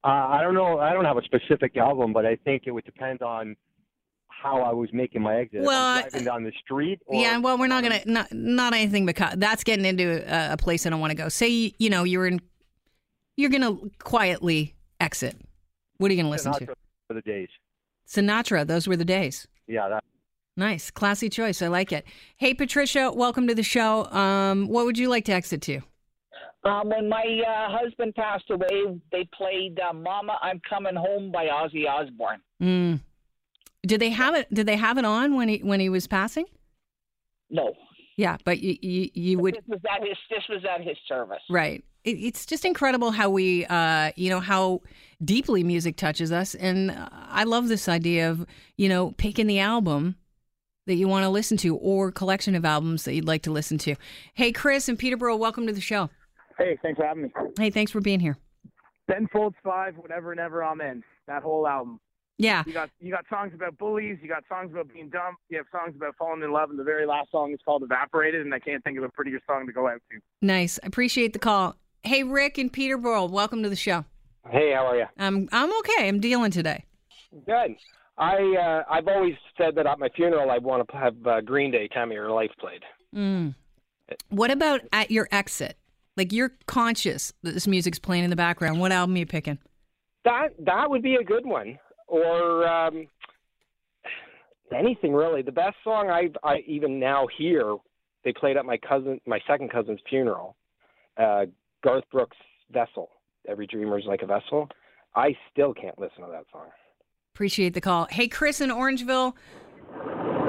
Uh, 0.03 0.07
I 0.07 0.41
don't 0.41 0.53
know. 0.53 0.79
I 0.79 0.91
don't 0.91 1.05
have 1.05 1.17
a 1.17 1.23
specific 1.23 1.77
album, 1.77 2.11
but 2.11 2.25
I 2.25 2.35
think 2.35 2.63
it 2.65 2.71
would 2.71 2.83
depend 2.83 3.21
on 3.21 3.55
how 4.43 4.61
I 4.61 4.73
was 4.73 4.91
making 4.91 5.21
my 5.21 5.37
exit. 5.37 5.61
Well, 5.61 6.01
driving 6.01 6.25
down 6.25 6.43
the 6.43 6.51
street. 6.63 6.99
yeah, 7.09 7.37
well, 7.37 7.57
we're 7.57 7.67
not 7.67 7.81
gonna 7.81 8.01
not 8.05 8.31
not 8.31 8.73
anything 8.73 9.05
because 9.05 9.35
that's 9.37 9.63
getting 9.63 9.85
into 9.85 10.23
a, 10.27 10.53
a 10.53 10.57
place 10.57 10.85
I 10.85 10.89
don't 10.89 10.99
want 10.99 11.11
to 11.11 11.17
go. 11.17 11.29
Say 11.29 11.73
you 11.77 11.89
know 11.89 12.03
you're 12.03 12.27
in, 12.27 12.41
you're 13.37 13.49
gonna 13.49 13.77
quietly 13.99 14.75
exit. 14.99 15.37
What 15.97 16.11
are 16.11 16.13
you 16.13 16.21
gonna 16.21 16.31
listen 16.31 16.51
Sinatra 16.51 16.67
to? 16.67 16.75
For 17.07 17.13
the 17.13 17.21
days. 17.21 17.49
Sinatra. 18.07 18.67
Those 18.67 18.87
were 18.87 18.97
the 18.97 19.05
days. 19.05 19.47
Yeah, 19.67 19.87
that. 19.87 20.03
Nice, 20.57 20.91
classy 20.91 21.29
choice. 21.29 21.61
I 21.61 21.67
like 21.67 21.91
it. 21.91 22.05
Hey, 22.37 22.53
Patricia, 22.53 23.11
welcome 23.11 23.47
to 23.47 23.55
the 23.55 23.63
show. 23.63 24.05
Um, 24.11 24.67
what 24.67 24.85
would 24.85 24.99
you 24.99 25.09
like 25.09 25.25
to 25.25 25.31
exit 25.31 25.61
to? 25.63 25.81
Um, 26.65 26.89
when 26.89 27.09
my 27.09 27.41
uh, 27.47 27.77
husband 27.77 28.13
passed 28.15 28.49
away, 28.49 28.99
they 29.11 29.27
played 29.35 29.79
uh, 29.79 29.93
"Mama, 29.93 30.37
I'm 30.41 30.61
Coming 30.69 30.95
Home" 30.95 31.31
by 31.31 31.45
Ozzy 31.47 31.87
Osbourne. 31.89 32.39
Mm. 32.61 32.99
Did 33.85 33.99
they 33.99 34.09
have 34.09 34.35
it? 34.35 34.53
Did 34.53 34.65
they 34.65 34.77
have 34.77 34.97
it 34.97 35.05
on 35.05 35.35
when 35.35 35.49
he 35.49 35.57
when 35.57 35.79
he 35.79 35.89
was 35.89 36.07
passing? 36.07 36.45
No. 37.49 37.73
Yeah, 38.15 38.37
but 38.45 38.59
you 38.59 38.77
you, 38.81 39.09
you 39.13 39.39
would. 39.39 39.55
This 39.55 39.63
was 39.67 39.81
at 39.91 40.07
his. 40.07 40.17
This 40.29 40.43
was 40.49 40.63
at 40.65 40.81
his 40.81 40.97
service. 41.07 41.41
Right. 41.49 41.83
It, 42.03 42.11
it's 42.11 42.45
just 42.45 42.65
incredible 42.65 43.11
how 43.11 43.29
we, 43.29 43.65
uh, 43.65 44.11
you 44.15 44.29
know, 44.29 44.39
how 44.39 44.81
deeply 45.23 45.63
music 45.63 45.95
touches 45.97 46.31
us, 46.31 46.53
and 46.55 46.91
I 47.11 47.43
love 47.43 47.67
this 47.67 47.89
idea 47.89 48.29
of 48.29 48.45
you 48.77 48.87
know 48.87 49.11
picking 49.11 49.47
the 49.47 49.59
album 49.59 50.15
that 50.85 50.95
you 50.95 51.07
want 51.07 51.23
to 51.23 51.29
listen 51.29 51.57
to 51.57 51.75
or 51.77 52.11
collection 52.11 52.55
of 52.55 52.65
albums 52.65 53.05
that 53.05 53.13
you'd 53.13 53.25
like 53.25 53.41
to 53.43 53.51
listen 53.51 53.77
to. 53.79 53.95
Hey, 54.33 54.51
Chris 54.51 54.89
and 54.89 54.99
Peterborough, 54.99 55.37
welcome 55.37 55.65
to 55.67 55.73
the 55.73 55.81
show. 55.81 56.09
Hey, 56.57 56.77
thanks 56.81 56.97
for 56.97 57.05
having 57.05 57.23
me. 57.23 57.29
Hey, 57.57 57.69
thanks 57.69 57.91
for 57.91 58.01
being 58.01 58.19
here. 58.19 58.37
Ben 59.07 59.27
Folds 59.31 59.55
Five, 59.63 59.97
whatever 59.97 60.31
and 60.31 60.39
ever 60.39 60.63
I'm 60.63 60.81
in. 60.81 61.03
That 61.27 61.41
whole 61.41 61.67
album. 61.67 61.99
Yeah. 62.37 62.63
You 62.65 62.73
got 62.73 62.89
you 62.99 63.11
got 63.11 63.25
songs 63.29 63.53
about 63.53 63.77
bullies. 63.77 64.17
You 64.21 64.27
got 64.27 64.43
songs 64.49 64.71
about 64.71 64.91
being 64.91 65.09
dumb. 65.09 65.35
You 65.49 65.57
have 65.57 65.67
songs 65.71 65.95
about 65.95 66.15
falling 66.17 66.41
in 66.41 66.51
love, 66.51 66.69
and 66.69 66.79
the 66.79 66.83
very 66.83 67.05
last 67.05 67.31
song 67.31 67.51
is 67.53 67.59
called 67.63 67.83
"Evaporated," 67.83 68.41
and 68.41 68.53
I 68.53 68.59
can't 68.59 68.83
think 68.83 68.97
of 68.97 69.03
a 69.03 69.09
prettier 69.09 69.39
song 69.47 69.67
to 69.67 69.73
go 69.73 69.87
out 69.87 70.01
to. 70.11 70.19
Nice. 70.41 70.79
I 70.83 70.87
appreciate 70.87 71.33
the 71.33 71.39
call. 71.39 71.75
Hey, 72.03 72.23
Rick 72.23 72.57
and 72.57 72.71
Peter 72.71 72.97
Peterborough, 72.97 73.25
welcome 73.25 73.63
to 73.63 73.69
the 73.69 73.75
show. 73.75 74.03
Hey, 74.49 74.73
how 74.73 74.87
are 74.87 74.97
you? 74.97 75.05
I'm 75.17 75.47
I'm 75.51 75.71
okay. 75.79 76.07
I'm 76.07 76.19
dealing 76.19 76.51
today. 76.51 76.85
Good. 77.45 77.75
I 78.17 78.35
uh, 78.35 78.83
I've 78.91 79.07
always 79.07 79.35
said 79.57 79.75
that 79.75 79.87
at 79.87 79.99
my 79.99 80.09
funeral 80.09 80.51
I 80.51 80.57
want 80.57 80.87
to 80.87 80.97
have 80.97 81.15
uh, 81.25 81.41
Green 81.41 81.71
Day 81.71 81.87
"Time 81.87 82.09
of 82.09 82.15
Your 82.15 82.31
Life" 82.31 82.51
played. 82.59 82.81
Mm. 83.15 83.55
What 84.29 84.51
about 84.51 84.81
at 84.91 85.11
your 85.11 85.27
exit? 85.31 85.77
Like 86.17 86.31
you're 86.31 86.51
conscious 86.67 87.33
that 87.43 87.53
this 87.53 87.67
music's 87.67 87.99
playing 87.99 88.23
in 88.23 88.29
the 88.29 88.35
background. 88.35 88.79
What 88.79 88.91
album 88.91 89.15
are 89.15 89.19
you 89.19 89.25
picking? 89.25 89.59
That 90.25 90.49
that 90.59 90.89
would 90.89 91.01
be 91.01 91.15
a 91.15 91.23
good 91.23 91.45
one, 91.45 91.79
or 92.07 92.67
um, 92.67 93.07
anything 94.75 95.13
really. 95.13 95.41
The 95.41 95.51
best 95.51 95.75
song 95.83 96.09
I 96.09 96.29
I 96.43 96.63
even 96.67 96.99
now 96.99 97.27
hear 97.37 97.75
they 98.23 98.33
played 98.33 98.57
at 98.57 98.65
my 98.65 98.77
cousin 98.77 99.19
my 99.25 99.39
second 99.47 99.71
cousin's 99.71 99.99
funeral. 100.09 100.55
Uh, 101.17 101.45
Garth 101.83 102.05
Brooks' 102.11 102.37
"Vessel." 102.71 103.09
Every 103.47 103.67
dreamer's 103.67 104.05
like 104.07 104.21
a 104.21 104.25
vessel. 104.25 104.69
I 105.15 105.35
still 105.51 105.73
can't 105.73 105.99
listen 105.99 106.23
to 106.23 106.31
that 106.31 106.45
song. 106.51 106.67
Appreciate 107.35 107.73
the 107.73 107.81
call. 107.81 108.07
Hey, 108.09 108.27
Chris 108.27 108.61
in 108.61 108.69
Orangeville, 108.69 109.33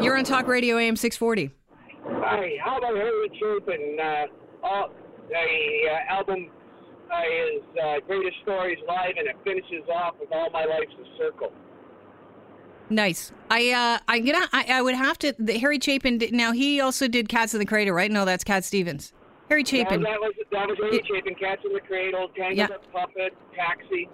you're 0.00 0.16
on 0.16 0.24
Talk 0.24 0.46
Radio 0.46 0.78
AM 0.78 0.96
640. 0.96 1.50
Hi, 2.04 2.56
how 2.62 2.78
about 2.78 2.94
Harry 2.94 3.30
Troop 3.38 3.68
and 3.68 4.00
uh, 4.00 4.26
all, 4.62 4.90
The 5.28 5.34
uh, 5.90 6.12
album 6.12 6.50
uh, 7.14 7.56
is 7.56 7.62
uh, 7.82 8.00
Greatest 8.06 8.36
Stories 8.42 8.78
Live, 8.86 9.14
and 9.18 9.28
it 9.28 9.36
finishes 9.44 9.88
off 9.92 10.14
with 10.20 10.30
All 10.32 10.50
My 10.50 10.64
Life's 10.64 10.92
a 11.00 11.18
Circle. 11.18 11.52
Nice. 12.90 13.32
I 13.50 13.70
uh, 13.70 13.98
I 14.08 14.18
gonna 14.20 14.46
I, 14.52 14.66
I 14.68 14.82
would 14.82 14.94
have 14.94 15.18
to. 15.20 15.34
The, 15.38 15.58
Harry 15.58 15.78
Chapin. 15.80 16.18
Did, 16.18 16.32
now 16.32 16.52
he 16.52 16.80
also 16.80 17.08
did 17.08 17.28
Cats 17.28 17.54
in 17.54 17.60
the 17.60 17.66
Cradle, 17.66 17.94
right? 17.94 18.10
No, 18.10 18.24
that's 18.24 18.44
Cat 18.44 18.64
Stevens. 18.64 19.12
Harry 19.48 19.64
Chapin. 19.64 20.02
No, 20.02 20.10
that 20.10 20.20
was 20.20 20.32
that 20.52 20.68
was 20.68 20.76
Harry 20.78 20.96
It- 20.98 21.06
Chapin. 21.06 21.34
Cats 21.34 21.62
in 21.64 21.72
the 21.72 21.80
Cradle, 21.80 22.28
Tangled 22.36 22.56
Yeah. 22.58 22.74
Up 22.74 22.92
Puppet, 22.92 23.32
Taxi, 23.54 24.08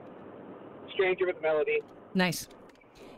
Stranger 0.94 1.26
with 1.26 1.40
Melody. 1.42 1.80
Nice. 2.14 2.48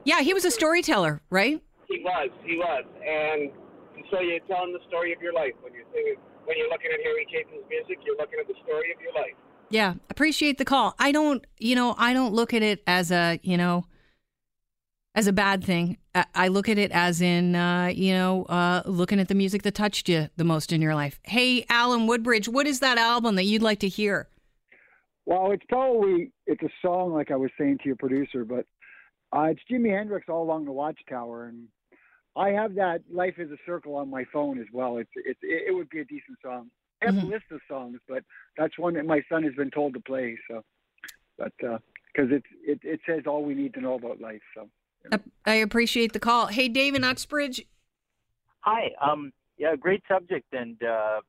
Yeah, 0.04 0.20
he 0.20 0.34
was 0.34 0.44
a 0.44 0.50
storyteller, 0.50 1.20
right? 1.30 1.62
He 1.88 2.00
was, 2.02 2.30
he 2.44 2.56
was, 2.56 2.84
and, 3.06 3.52
and 3.94 4.04
so 4.10 4.20
you're 4.20 4.40
telling 4.48 4.72
the 4.72 4.80
story 4.88 5.12
of 5.12 5.22
your 5.22 5.32
life 5.32 5.52
when 5.60 5.72
you're 5.74 5.86
singing. 5.92 6.16
When 6.44 6.58
you're 6.58 6.70
looking 6.70 6.90
at 6.90 6.98
Harry 7.04 7.24
Chapin's 7.30 7.62
music, 7.70 8.02
you're 8.04 8.16
looking 8.16 8.40
at 8.40 8.48
the 8.48 8.58
story 8.64 8.90
of 8.90 9.00
your 9.00 9.12
life. 9.14 9.36
Yeah, 9.72 9.94
appreciate 10.10 10.58
the 10.58 10.66
call. 10.66 10.94
I 10.98 11.12
don't, 11.12 11.46
you 11.58 11.74
know, 11.74 11.94
I 11.96 12.12
don't 12.12 12.34
look 12.34 12.52
at 12.52 12.62
it 12.62 12.82
as 12.86 13.10
a, 13.10 13.40
you 13.42 13.56
know, 13.56 13.86
as 15.14 15.26
a 15.26 15.32
bad 15.32 15.64
thing. 15.64 15.96
I, 16.14 16.48
look 16.48 16.68
at 16.68 16.76
it 16.76 16.92
as 16.92 17.22
in, 17.22 17.56
uh, 17.56 17.86
you 17.86 18.12
know, 18.12 18.44
uh, 18.44 18.82
looking 18.84 19.18
at 19.18 19.28
the 19.28 19.34
music 19.34 19.62
that 19.62 19.74
touched 19.74 20.10
you 20.10 20.28
the 20.36 20.44
most 20.44 20.74
in 20.74 20.82
your 20.82 20.94
life. 20.94 21.18
Hey, 21.22 21.64
Alan 21.70 22.06
Woodbridge, 22.06 22.50
what 22.50 22.66
is 22.66 22.80
that 22.80 22.98
album 22.98 23.36
that 23.36 23.44
you'd 23.44 23.62
like 23.62 23.78
to 23.78 23.88
hear? 23.88 24.28
Well, 25.24 25.52
it's 25.52 25.64
probably 25.70 26.32
it's 26.46 26.62
a 26.62 26.68
song 26.82 27.14
like 27.14 27.30
I 27.30 27.36
was 27.36 27.50
saying 27.58 27.78
to 27.78 27.86
your 27.86 27.96
producer, 27.96 28.44
but 28.44 28.66
uh, 29.34 29.44
it's 29.44 29.60
Jimi 29.70 29.96
Hendrix 29.96 30.26
all 30.28 30.42
along 30.42 30.66
the 30.66 30.72
Watchtower, 30.72 31.46
and 31.46 31.68
I 32.36 32.50
have 32.50 32.74
that 32.74 33.04
"Life 33.10 33.36
Is 33.38 33.50
a 33.50 33.56
Circle" 33.64 33.94
on 33.94 34.10
my 34.10 34.24
phone 34.32 34.58
as 34.58 34.66
well. 34.70 34.98
It's 34.98 35.10
it's 35.14 35.38
it, 35.42 35.68
it 35.68 35.72
would 35.74 35.88
be 35.88 36.00
a 36.00 36.04
decent 36.04 36.38
song. 36.42 36.70
I 37.02 37.06
have 37.06 37.14
Mhm. 37.16 37.22
a 37.24 37.26
list 37.26 37.44
of 37.50 37.60
songs, 37.68 37.98
but 38.08 38.24
that's 38.56 38.78
one 38.78 38.94
that 38.94 39.04
my 39.04 39.22
son 39.28 39.42
has 39.42 39.54
been 39.54 39.70
told 39.70 39.94
to 39.94 40.00
play. 40.00 40.38
So, 40.48 40.62
but 41.36 41.52
because 41.58 42.30
it's 42.30 42.46
it 42.64 42.80
it 42.82 43.00
says 43.06 43.26
all 43.26 43.44
we 43.44 43.54
need 43.54 43.74
to 43.74 43.80
know 43.80 43.94
about 43.94 44.20
life. 44.20 44.42
So. 44.54 44.68
I, 45.10 45.18
I 45.44 45.54
appreciate 45.54 46.12
the 46.12 46.20
call. 46.20 46.46
Hey, 46.46 46.68
Dave 46.68 46.94
in 46.94 47.02
Uxbridge, 47.04 47.66
Hi. 48.60 48.92
Um. 49.00 49.32
Yeah. 49.58 49.74
Great 49.76 50.02
subject, 50.06 50.46
and 50.52 50.80
uh, 50.84 51.20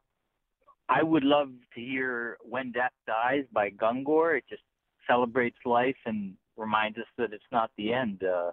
I 0.89 1.01
would 1.01 1.24
love 1.24 1.50
to 1.74 1.82
hear 1.82 2.38
"When 2.44 2.72
Death 2.72 2.94
Dies" 3.08 3.46
by 3.51 3.72
Gungor. 3.72 4.38
It 4.38 4.44
just 4.48 4.62
celebrates 5.08 5.58
life 5.65 5.98
and 6.06 6.36
reminds 6.56 6.98
us 7.00 7.08
that 7.18 7.34
it's 7.34 7.44
not 7.51 7.72
the 7.77 7.92
end. 7.94 8.24
Uh, 8.24 8.51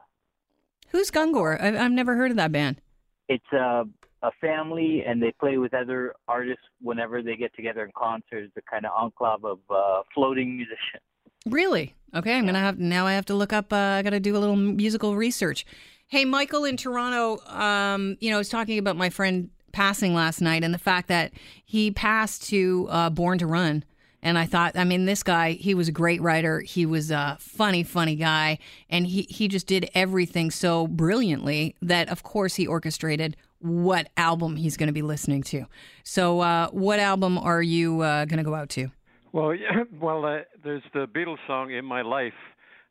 who's 0.88 1.10
Gungor? 1.10 1.60
I, 1.60 1.84
I've 1.84 1.92
never 1.92 2.16
heard 2.16 2.30
of 2.30 2.38
that 2.38 2.52
band. 2.52 2.80
it's 3.28 3.52
a 3.52 3.84
a 4.22 4.30
family, 4.40 5.02
and 5.06 5.22
they 5.22 5.32
play 5.38 5.58
with 5.58 5.72
other 5.74 6.14
artists 6.28 6.64
whenever 6.80 7.22
they 7.22 7.36
get 7.36 7.54
together 7.54 7.84
in 7.84 7.90
concerts. 7.96 8.52
The 8.54 8.62
kind 8.62 8.84
of 8.84 8.92
enclave 8.94 9.44
of 9.44 9.58
uh, 9.70 10.02
floating 10.14 10.56
musicians. 10.56 11.02
Really? 11.46 11.94
Okay, 12.14 12.36
I'm 12.36 12.44
gonna 12.44 12.58
have 12.58 12.78
now. 12.78 13.06
I 13.06 13.14
have 13.14 13.26
to 13.26 13.34
look 13.34 13.52
up. 13.52 13.72
Uh, 13.72 13.76
I 13.76 14.02
got 14.02 14.10
to 14.10 14.20
do 14.20 14.36
a 14.36 14.38
little 14.38 14.56
musical 14.56 15.16
research. 15.16 15.64
Hey, 16.08 16.24
Michael 16.24 16.64
in 16.64 16.76
Toronto. 16.76 17.38
Um, 17.46 18.16
you 18.20 18.30
know, 18.30 18.36
I 18.36 18.38
was 18.38 18.48
talking 18.48 18.78
about 18.78 18.96
my 18.96 19.10
friend 19.10 19.48
passing 19.72 20.12
last 20.12 20.40
night 20.40 20.64
and 20.64 20.74
the 20.74 20.78
fact 20.78 21.08
that 21.08 21.32
he 21.64 21.90
passed 21.92 22.48
to 22.48 22.88
uh, 22.90 23.10
Born 23.10 23.38
to 23.38 23.46
Run. 23.46 23.84
And 24.22 24.36
I 24.36 24.44
thought, 24.44 24.76
I 24.76 24.84
mean, 24.84 25.06
this 25.06 25.22
guy, 25.22 25.52
he 25.52 25.74
was 25.74 25.88
a 25.88 25.92
great 25.92 26.20
writer. 26.20 26.60
He 26.60 26.84
was 26.84 27.10
a 27.10 27.38
funny, 27.40 27.82
funny 27.82 28.16
guy. 28.16 28.58
And 28.90 29.06
he, 29.06 29.22
he 29.22 29.48
just 29.48 29.66
did 29.66 29.88
everything 29.94 30.50
so 30.50 30.86
brilliantly 30.86 31.74
that, 31.80 32.08
of 32.10 32.22
course, 32.22 32.56
he 32.56 32.66
orchestrated 32.66 33.36
what 33.60 34.08
album 34.16 34.56
he's 34.56 34.76
going 34.76 34.88
to 34.88 34.92
be 34.92 35.02
listening 35.02 35.42
to. 35.44 35.66
So, 36.02 36.40
uh, 36.40 36.68
what 36.70 36.98
album 36.98 37.38
are 37.38 37.62
you 37.62 38.00
uh, 38.00 38.24
going 38.24 38.38
to 38.38 38.44
go 38.44 38.54
out 38.54 38.68
to? 38.70 38.88
Well, 39.32 39.54
yeah, 39.54 39.84
well, 40.00 40.24
uh, 40.24 40.38
there's 40.64 40.82
the 40.92 41.06
Beatles 41.06 41.38
song 41.46 41.70
"In 41.72 41.84
My 41.84 42.02
Life," 42.02 42.32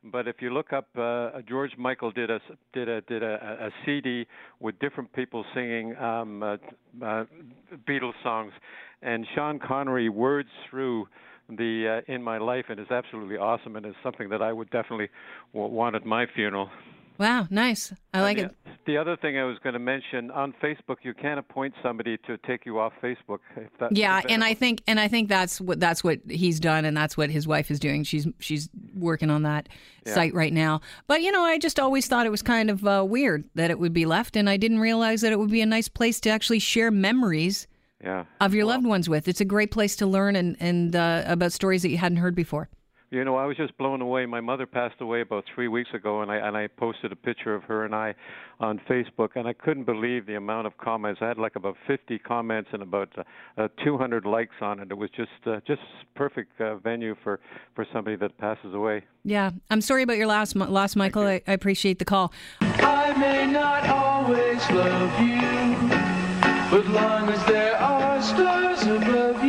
but 0.04 0.28
if 0.28 0.38
you 0.42 0.52
look 0.52 0.72
up, 0.72 0.88
uh, 0.98 1.42
George 1.48 1.72
Michael 1.78 2.12
did 2.12 2.30
a 2.30 2.40
did 2.74 2.88
a 2.88 3.02
did 3.02 3.24
a, 3.24 3.68
a 3.68 3.70
CD 3.86 4.26
with 4.60 4.78
different 4.80 5.12
people 5.14 5.44
singing 5.54 5.96
um, 5.98 6.44
uh, 6.44 6.58
uh, 7.04 7.26
Beatles 7.88 8.14
songs, 8.24 8.54
and 9.02 9.26
Sean 9.36 9.60
Connery 9.60 10.10
words 10.10 10.50
through 10.70 11.08
the 11.50 12.02
uh, 12.08 12.14
"In 12.14 12.24
My 12.24 12.38
Life," 12.38 12.66
and 12.70 12.80
it's 12.80 12.92
absolutely 12.92 13.38
awesome, 13.38 13.76
and 13.76 13.86
it's 13.86 13.98
something 14.04 14.30
that 14.30 14.42
I 14.42 14.54
would 14.54 14.70
definitely 14.70 15.10
want 15.52 15.96
at 15.96 16.06
my 16.06 16.26
funeral. 16.36 16.70
Wow, 17.20 17.48
nice. 17.50 17.94
I 18.14 18.22
like 18.22 18.38
the, 18.38 18.46
it. 18.46 18.56
The 18.86 18.98
other 18.98 19.18
thing 19.18 19.38
I 19.38 19.44
was 19.44 19.58
going 19.62 19.74
to 19.74 19.80
mention 19.80 20.32
on 20.32 20.54
Facebook, 20.64 20.98
you 21.04 21.14
can't 21.14 21.38
appoint 21.38 21.74
somebody 21.84 22.18
to 22.26 22.38
take 22.38 22.66
you 22.66 22.80
off 22.80 22.94
Facebook. 23.04 23.40
If 23.58 23.70
that, 23.80 23.96
Yeah, 23.96 24.22
and 24.30 24.42
I 24.42 24.54
think 24.54 24.82
and 24.88 25.00
I 25.00 25.10
think 25.10 25.28
that's 25.28 25.60
what 25.60 25.82
that's 25.82 26.02
what 26.02 26.20
he's 26.30 26.62
done, 26.62 26.86
and 26.86 26.96
that's 26.96 27.18
what 27.18 27.30
his 27.30 27.46
wife 27.46 27.70
is 27.70 27.80
doing. 27.80 28.04
She's 28.04 28.26
she's 28.40 28.70
working 28.96 29.30
on 29.30 29.44
that 29.44 29.68
Yeah. 30.06 30.14
site 30.14 30.34
right 30.34 30.54
now. 30.54 30.80
But 31.08 31.22
you 31.22 31.32
know, 31.32 31.44
I 31.44 31.58
just 31.58 31.78
always 31.78 32.08
thought 32.08 32.26
it 32.26 32.32
was 32.32 32.42
kind 32.42 32.70
of 32.70 32.88
uh, 32.88 33.06
weird 33.08 33.44
that 33.54 33.70
it 33.70 33.80
would 33.80 33.94
be 33.94 34.06
left, 34.06 34.38
and 34.38 34.50
I 34.50 34.56
didn't 34.56 34.80
realize 34.80 35.20
that 35.22 35.34
it 35.34 35.40
would 35.40 35.52
be 35.52 35.62
a 35.62 35.66
nice 35.66 35.90
place 35.90 36.22
to 36.22 36.30
actually 36.30 36.60
share 36.60 36.90
memories 36.90 37.68
yeah. 38.02 38.24
of 38.40 38.54
your 38.54 38.66
loved 38.66 38.86
ones 38.86 39.10
with. 39.10 39.28
It's 39.28 39.42
a 39.42 39.46
great 39.46 39.72
place 39.72 39.98
to 39.98 40.08
learn 40.08 40.38
and 40.38 40.56
and 40.62 40.96
uh, 40.96 41.24
about 41.26 41.52
stories 41.52 41.82
that 41.82 41.90
you 41.90 41.98
hadn't 41.98 42.20
heard 42.20 42.34
before. 42.34 42.70
You 43.12 43.24
know, 43.24 43.38
I 43.38 43.46
was 43.46 43.58
just 43.58 43.76
blown 43.80 44.02
away. 44.02 44.28
My 44.28 44.40
mother 44.40 44.68
passed 44.68 45.02
away 45.02 45.22
about 45.22 45.44
three 45.56 45.68
weeks 45.68 45.90
ago, 45.96 46.22
and 46.22 46.30
I 46.30 46.36
and 46.36 46.56
I 46.56 46.68
posted 46.68 47.12
a 47.12 47.16
picture 47.16 47.56
of 47.56 47.64
her 47.64 47.84
and 47.84 47.96
I 47.96 48.14
on 48.60 48.80
Facebook, 48.88 49.30
and 49.36 49.48
I 49.48 49.54
couldn't 49.54 49.86
believe 49.86 50.28
the 50.28 50.36
amount 50.36 50.68
of 50.68 50.78
comments. 50.78 51.20
I 51.24 51.28
had 51.30 51.40
like 51.40 51.56
about 51.56 51.76
50 51.88 52.20
comments 52.20 52.70
and 52.72 52.84
about 52.84 53.10
uh, 53.18 53.24
uh, 53.58 53.68
200 53.84 54.26
likes 54.26 54.54
on 54.62 54.80
it. 54.80 54.92
It 54.92 54.98
was 54.98 55.10
just 55.10 55.32
uh, 55.48 55.60
just 55.66 55.82
perfect 56.14 56.62
uh, 56.62 56.76
venue 56.76 57.16
for 57.24 57.40
for 57.74 57.84
somebody 57.92 58.16
that 58.18 58.38
passes 58.38 58.76
away. 58.76 59.04
Yeah, 59.24 59.52
I'm 59.72 59.82
sorry 59.82 60.04
about 60.04 60.18
your 60.18 60.28
loss, 60.28 60.54
Mi- 60.54 60.68
loss, 60.68 60.96
Michael. 60.96 61.24
I, 61.24 61.42
I 61.48 61.54
appreciate 61.54 61.98
the 61.98 62.06
call. 62.06 62.32
I 62.62 63.14
may 63.18 63.52
not 63.52 63.88
always 63.88 64.70
love 64.70 65.20
you, 65.20 65.42
but 66.70 66.86
long 66.94 67.30
as 67.30 67.44
there 67.48 67.76
are 67.76 68.22
stars 68.22 68.84
above 68.84 69.44
you, 69.44 69.49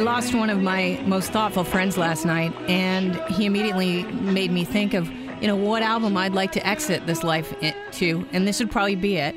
I 0.00 0.02
lost 0.02 0.34
one 0.34 0.48
of 0.48 0.62
my 0.62 0.98
most 1.04 1.30
thoughtful 1.30 1.62
friends 1.62 1.98
last 1.98 2.24
night, 2.24 2.54
and 2.70 3.16
he 3.34 3.44
immediately 3.44 4.04
made 4.04 4.50
me 4.50 4.64
think 4.64 4.94
of, 4.94 5.06
you 5.42 5.46
know, 5.46 5.54
what 5.54 5.82
album 5.82 6.16
I'd 6.16 6.32
like 6.32 6.52
to 6.52 6.66
exit 6.66 7.06
this 7.06 7.22
life 7.22 7.54
to, 7.60 8.26
and 8.32 8.48
this 8.48 8.60
would 8.60 8.70
probably 8.70 8.96
be 8.96 9.18
it. 9.18 9.34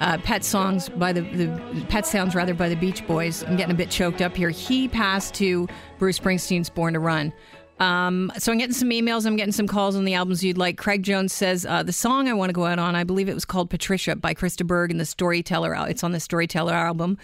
Uh, 0.00 0.18
Pet 0.18 0.44
songs 0.44 0.90
by 0.90 1.14
the, 1.14 1.22
the 1.22 1.86
Pet 1.88 2.04
sounds 2.04 2.34
rather 2.34 2.52
by 2.52 2.68
the 2.68 2.76
Beach 2.76 3.06
Boys. 3.06 3.42
I'm 3.44 3.56
getting 3.56 3.74
a 3.74 3.76
bit 3.76 3.88
choked 3.88 4.20
up 4.20 4.36
here. 4.36 4.50
He 4.50 4.86
passed 4.86 5.32
to 5.36 5.66
Bruce 5.98 6.18
Springsteen's 6.18 6.68
Born 6.68 6.92
to 6.92 7.00
Run. 7.00 7.32
Um, 7.80 8.30
so 8.36 8.52
I'm 8.52 8.58
getting 8.58 8.74
some 8.74 8.90
emails. 8.90 9.24
I'm 9.24 9.36
getting 9.36 9.50
some 9.50 9.66
calls 9.66 9.96
on 9.96 10.04
the 10.04 10.12
albums 10.12 10.44
you'd 10.44 10.58
like. 10.58 10.76
Craig 10.76 11.04
Jones 11.04 11.32
says 11.32 11.64
uh, 11.64 11.82
the 11.82 11.90
song 11.90 12.28
I 12.28 12.34
want 12.34 12.50
to 12.50 12.54
go 12.54 12.66
out 12.66 12.78
on. 12.78 12.94
I 12.94 13.04
believe 13.04 13.30
it 13.30 13.34
was 13.34 13.46
called 13.46 13.70
Patricia 13.70 14.14
by 14.14 14.34
Chris 14.34 14.56
de 14.56 14.64
Burgh 14.64 14.90
and 14.90 15.00
the 15.00 15.06
Storyteller. 15.06 15.74
It's 15.88 16.04
on 16.04 16.12
the 16.12 16.20
Storyteller 16.20 16.74
album. 16.74 17.16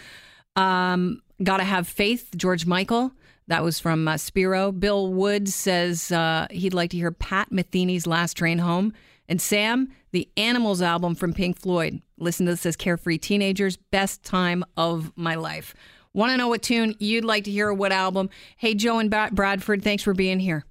Um, 0.57 1.21
Gotta 1.43 1.65
have 1.65 1.87
faith, 1.87 2.31
George 2.37 2.67
Michael. 2.67 3.13
That 3.47 3.63
was 3.63 3.79
from 3.79 4.09
uh, 4.09 4.17
Spiro. 4.17 4.73
Bill 4.73 5.13
Wood 5.13 5.49
says 5.49 6.11
uh, 6.11 6.47
he'd 6.51 6.75
like 6.75 6.91
to 6.91 6.97
hear 6.97 7.13
Pat 7.13 7.51
Metheny's 7.51 8.07
Last 8.07 8.35
Train 8.35 8.59
Home. 8.59 8.93
And 9.29 9.41
Sam, 9.41 9.89
the 10.11 10.29
Animals 10.37 10.83
album 10.83 11.15
from 11.15 11.33
Pink 11.33 11.59
Floyd. 11.59 12.03
Listen 12.19 12.47
to 12.47 12.53
this 12.53 12.67
as 12.67 12.77
Carefree 12.77 13.19
Teenagers, 13.19 13.77
best 13.77 14.25
time 14.25 14.65
of 14.77 15.13
my 15.17 15.35
life. 15.35 15.75
Want 16.13 16.31
to 16.33 16.37
know 16.37 16.49
what 16.49 16.63
tune 16.63 16.95
you'd 16.99 17.25
like 17.25 17.45
to 17.45 17.51
hear 17.51 17.69
or 17.69 17.75
what 17.75 17.93
album? 17.93 18.31
Hey, 18.57 18.75
Joe 18.75 18.99
and 18.99 19.11
Ba- 19.11 19.31
Bradford, 19.33 19.85
thanks 19.85 20.03
for 20.03 20.15
being 20.15 20.41
here. 20.41 20.65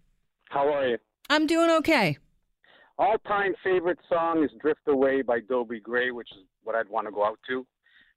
How 0.49 0.71
are 0.73 0.87
you? 0.87 0.97
I'm 1.29 1.47
doing 1.47 1.69
okay. 1.69 2.17
All 2.97 3.17
time 3.27 3.53
favorite 3.63 3.99
song 4.09 4.43
is 4.43 4.49
Drift 4.59 4.81
Away 4.87 5.21
by 5.21 5.39
Dobie 5.39 5.79
Gray, 5.79 6.11
which 6.11 6.29
is 6.31 6.43
what 6.63 6.75
I'd 6.75 6.89
want 6.89 7.07
to 7.07 7.11
go 7.11 7.23
out 7.23 7.39
to. 7.47 7.65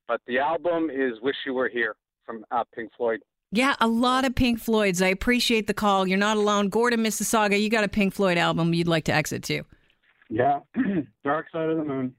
But 0.08 0.20
the 0.26 0.38
album 0.38 0.90
is 0.90 1.20
Wish 1.22 1.36
You 1.46 1.54
Were 1.54 1.68
Here 1.68 1.94
from 2.30 2.44
uh, 2.50 2.64
Pink 2.74 2.90
Floyd. 2.96 3.20
Yeah, 3.52 3.74
a 3.80 3.88
lot 3.88 4.24
of 4.24 4.34
Pink 4.34 4.60
Floyds. 4.60 5.02
I 5.02 5.08
appreciate 5.08 5.66
the 5.66 5.74
call. 5.74 6.06
You're 6.06 6.18
not 6.18 6.36
alone. 6.36 6.68
Gordon, 6.68 7.02
Mississauga, 7.02 7.60
you 7.60 7.68
got 7.68 7.82
a 7.82 7.88
Pink 7.88 8.14
Floyd 8.14 8.38
album 8.38 8.72
you'd 8.72 8.86
like 8.86 9.04
to 9.04 9.12
exit 9.12 9.42
to. 9.44 9.64
Yeah, 10.28 10.60
Dark 11.24 11.46
Side 11.52 11.68
of 11.68 11.78
the 11.78 11.84
Moon. 11.84 12.14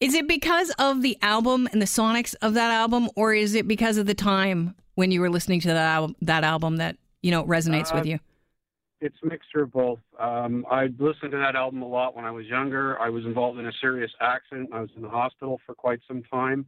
Is 0.00 0.12
it 0.14 0.28
because 0.28 0.70
of 0.78 1.00
the 1.00 1.16
album 1.22 1.66
and 1.72 1.80
the 1.80 1.86
sonics 1.86 2.34
of 2.42 2.52
that 2.54 2.70
album, 2.70 3.08
or 3.16 3.32
is 3.32 3.54
it 3.54 3.66
because 3.66 3.96
of 3.96 4.04
the 4.04 4.14
time 4.14 4.74
when 4.96 5.10
you 5.10 5.22
were 5.22 5.30
listening 5.30 5.60
to 5.60 5.68
that 5.68 5.76
album, 5.94 6.16
that 6.20 6.44
album 6.44 6.76
that 6.76 6.96
you 7.22 7.30
know 7.30 7.42
resonates 7.44 7.94
with 7.94 8.04
Uh, 8.04 8.10
you? 8.10 8.18
it's 9.00 9.16
a 9.22 9.26
mixture 9.26 9.62
of 9.62 9.72
both. 9.72 10.00
Um, 10.20 10.66
I 10.70 10.84
listened 10.98 11.30
to 11.32 11.38
that 11.38 11.56
album 11.56 11.80
a 11.80 11.88
lot 11.88 12.14
when 12.14 12.26
I 12.26 12.30
was 12.30 12.44
younger. 12.46 13.00
I 13.00 13.08
was 13.08 13.24
involved 13.24 13.58
in 13.58 13.66
a 13.66 13.72
serious 13.80 14.10
accident. 14.20 14.68
I 14.74 14.80
was 14.80 14.90
in 14.96 15.00
the 15.02 15.08
hospital 15.08 15.58
for 15.64 15.74
quite 15.74 16.00
some 16.06 16.22
time, 16.24 16.66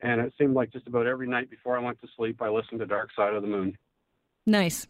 and 0.00 0.20
it 0.20 0.32
seemed 0.38 0.54
like 0.54 0.72
just 0.72 0.86
about 0.86 1.06
every 1.06 1.26
night 1.28 1.50
before 1.50 1.76
I 1.76 1.80
went 1.80 2.00
to 2.02 2.08
sleep, 2.16 2.40
I 2.42 2.48
listened 2.48 2.80
to 2.80 2.86
Dark 2.86 3.10
Side 3.16 3.34
of 3.34 3.42
the 3.42 3.48
Moon. 3.48 3.76
Nice. 4.46 4.86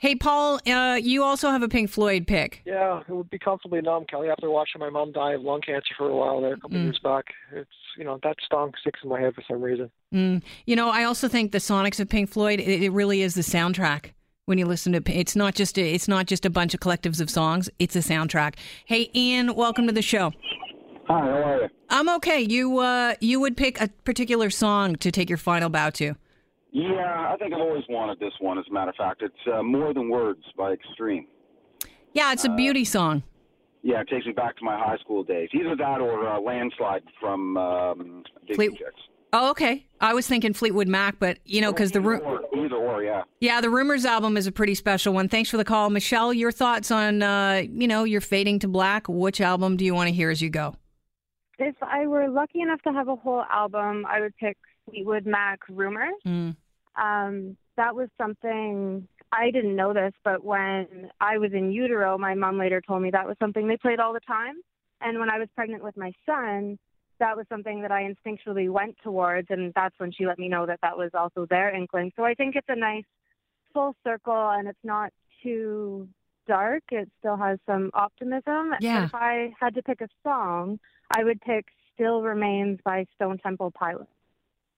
Hey, 0.00 0.14
Paul, 0.14 0.60
uh, 0.64 1.00
you 1.02 1.24
also 1.24 1.50
have 1.50 1.62
a 1.64 1.68
Pink 1.68 1.90
Floyd 1.90 2.26
pick. 2.28 2.62
Yeah, 2.64 3.00
it 3.00 3.10
would 3.12 3.30
be 3.30 3.38
comfortably 3.38 3.80
numb, 3.80 4.04
Kelly. 4.08 4.28
After 4.30 4.48
watching 4.48 4.78
my 4.80 4.90
mom 4.90 5.10
die 5.10 5.32
of 5.32 5.42
lung 5.42 5.60
cancer 5.60 5.92
for 5.98 6.08
a 6.08 6.14
while 6.16 6.40
there, 6.40 6.52
a 6.54 6.56
couple 6.60 6.78
Mm. 6.78 6.84
years 6.84 7.00
back, 7.02 7.24
it's 7.52 7.68
you 7.96 8.04
know 8.04 8.20
that 8.22 8.36
song 8.48 8.72
sticks 8.80 9.00
in 9.02 9.08
my 9.10 9.20
head 9.20 9.34
for 9.34 9.42
some 9.50 9.60
reason. 9.60 9.90
Mm. 10.14 10.42
You 10.66 10.76
know, 10.76 10.88
I 10.88 11.02
also 11.02 11.26
think 11.26 11.50
the 11.50 11.58
Sonics 11.58 11.98
of 11.98 12.08
Pink 12.08 12.30
Floyd. 12.30 12.60
It, 12.60 12.82
it 12.84 12.90
really 12.90 13.22
is 13.22 13.34
the 13.34 13.40
soundtrack. 13.42 14.12
When 14.44 14.56
you 14.56 14.66
listen 14.66 14.92
to, 14.92 15.02
it's 15.12 15.34
not 15.36 15.54
just 15.56 15.76
a, 15.78 15.92
it's 15.94 16.06
not 16.08 16.26
just 16.26 16.46
a 16.46 16.50
bunch 16.50 16.72
of 16.74 16.80
collectives 16.80 17.20
of 17.20 17.28
songs. 17.28 17.68
It's 17.80 17.96
a 17.96 17.98
soundtrack. 17.98 18.54
Hey, 18.86 19.10
Ian, 19.16 19.54
welcome 19.56 19.86
to 19.88 19.92
the 19.92 20.00
show. 20.00 20.32
Hi, 21.08 21.20
how 21.20 21.42
are 21.42 21.62
you? 21.62 21.68
I'm 21.88 22.08
okay. 22.16 22.40
You 22.40 22.78
uh, 22.78 23.14
you 23.20 23.40
would 23.40 23.56
pick 23.56 23.80
a 23.80 23.88
particular 24.04 24.50
song 24.50 24.96
to 24.96 25.10
take 25.10 25.28
your 25.28 25.38
final 25.38 25.70
bow 25.70 25.90
to. 25.90 26.14
Yeah, 26.70 27.32
I 27.32 27.36
think 27.38 27.54
I've 27.54 27.60
always 27.60 27.84
wanted 27.88 28.20
this 28.20 28.32
one. 28.40 28.58
As 28.58 28.66
a 28.68 28.72
matter 28.72 28.90
of 28.90 28.96
fact, 28.96 29.22
it's 29.22 29.34
uh, 29.52 29.62
"More 29.62 29.94
Than 29.94 30.10
Words" 30.10 30.42
by 30.56 30.72
Extreme. 30.72 31.26
Yeah, 32.12 32.32
it's 32.32 32.44
a 32.44 32.50
beauty 32.50 32.84
song. 32.84 33.22
Yeah, 33.82 34.00
it 34.00 34.08
takes 34.08 34.26
me 34.26 34.32
back 34.32 34.56
to 34.58 34.64
my 34.64 34.76
high 34.76 34.98
school 34.98 35.22
days. 35.24 35.48
Either 35.54 35.74
that 35.76 36.00
or 36.00 36.28
uh, 36.28 36.38
"Landslide" 36.40 37.02
from 37.18 37.56
um, 37.56 38.24
Big 38.46 38.56
Fleet- 38.56 38.72
Chicks. 38.72 39.00
Oh, 39.32 39.50
okay. 39.50 39.86
I 40.00 40.14
was 40.14 40.26
thinking 40.26 40.54
Fleetwood 40.54 40.88
Mac, 40.88 41.18
but 41.18 41.38
you 41.44 41.60
know, 41.60 41.70
because 41.70 41.92
the 41.92 42.00
ru- 42.00 42.18
Or, 42.20 42.40
either 42.56 42.76
or, 42.76 43.02
yeah. 43.02 43.24
yeah, 43.40 43.60
the 43.60 43.68
Rumors 43.68 44.06
album 44.06 44.38
is 44.38 44.46
a 44.46 44.52
pretty 44.52 44.74
special 44.74 45.12
one. 45.12 45.28
Thanks 45.28 45.50
for 45.50 45.58
the 45.58 45.66
call, 45.66 45.90
Michelle. 45.90 46.32
Your 46.32 46.50
thoughts 46.50 46.90
on 46.90 47.22
uh, 47.22 47.62
you 47.70 47.86
know, 47.86 48.04
you're 48.04 48.22
fading 48.22 48.58
to 48.60 48.68
black. 48.68 49.06
Which 49.06 49.40
album 49.42 49.76
do 49.76 49.84
you 49.84 49.94
want 49.94 50.08
to 50.08 50.14
hear 50.14 50.30
as 50.30 50.40
you 50.40 50.48
go? 50.48 50.76
If 51.58 51.74
I 51.82 52.06
were 52.06 52.28
lucky 52.28 52.60
enough 52.60 52.80
to 52.82 52.92
have 52.92 53.08
a 53.08 53.16
whole 53.16 53.42
album, 53.50 54.06
I 54.08 54.20
would 54.20 54.36
pick 54.36 54.56
Fleetwood 54.84 55.26
Mac 55.26 55.60
Rumors. 55.68 56.14
Mm. 56.26 56.56
Um, 56.96 57.56
that 57.76 57.94
was 57.94 58.08
something 58.16 59.06
I 59.32 59.50
didn't 59.50 59.76
know 59.76 59.92
this, 59.92 60.12
but 60.24 60.42
when 60.44 61.10
I 61.20 61.38
was 61.38 61.52
in 61.52 61.70
utero, 61.70 62.16
my 62.16 62.34
mom 62.34 62.58
later 62.58 62.80
told 62.80 63.02
me 63.02 63.10
that 63.10 63.26
was 63.26 63.36
something 63.38 63.68
they 63.68 63.76
played 63.76 64.00
all 64.00 64.12
the 64.12 64.20
time. 64.20 64.56
And 65.00 65.18
when 65.18 65.30
I 65.30 65.38
was 65.38 65.48
pregnant 65.54 65.84
with 65.84 65.96
my 65.96 66.12
son, 66.26 66.78
that 67.20 67.36
was 67.36 67.46
something 67.48 67.82
that 67.82 67.92
I 67.92 68.02
instinctually 68.02 68.70
went 68.70 68.96
towards, 69.02 69.48
and 69.50 69.72
that's 69.74 69.94
when 69.98 70.12
she 70.12 70.26
let 70.26 70.38
me 70.38 70.48
know 70.48 70.66
that 70.66 70.80
that 70.82 70.96
was 70.96 71.10
also 71.14 71.46
their 71.46 71.74
inkling. 71.74 72.12
So 72.16 72.24
I 72.24 72.34
think 72.34 72.56
it's 72.56 72.68
a 72.68 72.76
nice 72.76 73.04
full 73.74 73.94
circle, 74.04 74.50
and 74.50 74.68
it's 74.68 74.78
not 74.84 75.12
too 75.42 76.08
dark. 76.48 76.82
It 76.90 77.08
still 77.20 77.36
has 77.36 77.58
some 77.66 77.90
optimism. 77.94 78.72
Yeah. 78.80 79.04
If 79.04 79.14
I 79.14 79.54
had 79.60 79.74
to 79.76 79.82
pick 79.82 80.00
a 80.00 80.08
song, 80.24 80.80
I 81.16 81.22
would 81.22 81.40
pick 81.40 81.66
"Still 81.94 82.22
Remains" 82.22 82.80
by 82.84 83.06
Stone 83.14 83.38
Temple 83.38 83.70
Pilots. 83.70 84.10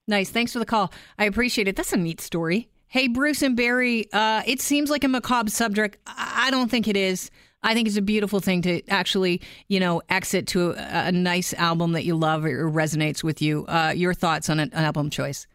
Nice. 0.07 0.29
Thanks 0.31 0.53
for 0.53 0.59
the 0.59 0.67
call. 0.67 0.93
I 1.19 1.25
appreciate 1.25 1.69
it. 1.69 1.77
That's 1.77 1.93
a 1.93 1.97
neat 1.97 2.21
story. 2.21 2.69
Hey, 2.89 3.07
Bruce 3.07 3.41
and 3.43 3.57
Barry, 3.57 4.13
uh, 4.13 4.43
it 4.45 4.61
seems 4.61 4.91
like 4.91 5.05
a 5.05 5.09
macabre 5.09 5.51
subject. 5.51 5.97
I 6.07 6.47
I 6.47 6.51
don't 6.51 6.71
think 6.71 6.89
it 6.89 6.97
is. 6.97 7.31
I 7.63 7.75
think 7.75 7.87
it's 7.87 7.97
a 7.99 8.03
beautiful 8.03 8.41
thing 8.41 8.63
to 8.63 8.83
actually, 8.89 9.43
you 9.69 9.79
know, 9.79 10.03
exit 10.09 10.47
to 10.49 10.73
a, 10.73 11.09
a 11.09 11.13
nice 11.13 11.53
album 11.55 11.93
that 11.93 12.05
you 12.05 12.17
love 12.17 12.45
or 12.45 12.71
resonates 12.71 13.23
with 13.23 13.43
you. 13.43 13.67
Uh, 13.67 13.93
your 13.95 14.15
thoughts 14.15 14.49
on 14.49 14.59
an, 14.59 14.71
an 14.73 14.85
album 14.85 15.11
choice? 15.11 15.47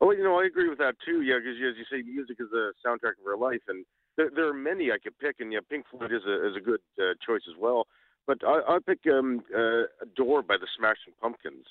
Well, 0.00 0.14
you 0.16 0.22
know, 0.22 0.38
I 0.38 0.46
agree 0.46 0.68
with 0.68 0.78
that 0.78 0.94
too. 1.04 1.22
Yeah, 1.22 1.34
because 1.38 1.56
as 1.56 1.76
you 1.76 1.84
say, 1.90 2.02
music 2.08 2.36
is 2.38 2.46
the 2.50 2.72
soundtrack 2.86 3.18
of 3.20 3.26
our 3.26 3.36
life, 3.36 3.62
and 3.66 3.84
there, 4.18 4.30
there 4.34 4.48
are 4.48 4.54
many 4.54 4.90
I 4.92 4.98
could 5.02 5.18
pick, 5.18 5.36
and 5.40 5.50
yeah, 5.50 5.60
Pink 5.70 5.86
Floyd 5.90 6.12
is 6.12 6.24
a 6.28 6.46
is 6.48 6.56
a 6.56 6.60
good 6.60 6.80
uh, 7.00 7.14
choice 7.24 7.42
as 7.48 7.56
well. 7.58 7.86
But 8.26 8.38
I, 8.46 8.60
I 8.68 8.78
pick 8.84 8.98
um, 9.10 9.42
uh, 9.56 9.84
"Door" 10.14 10.42
by 10.42 10.56
the 10.58 10.66
Smashing 10.76 11.14
Pumpkins. 11.22 11.64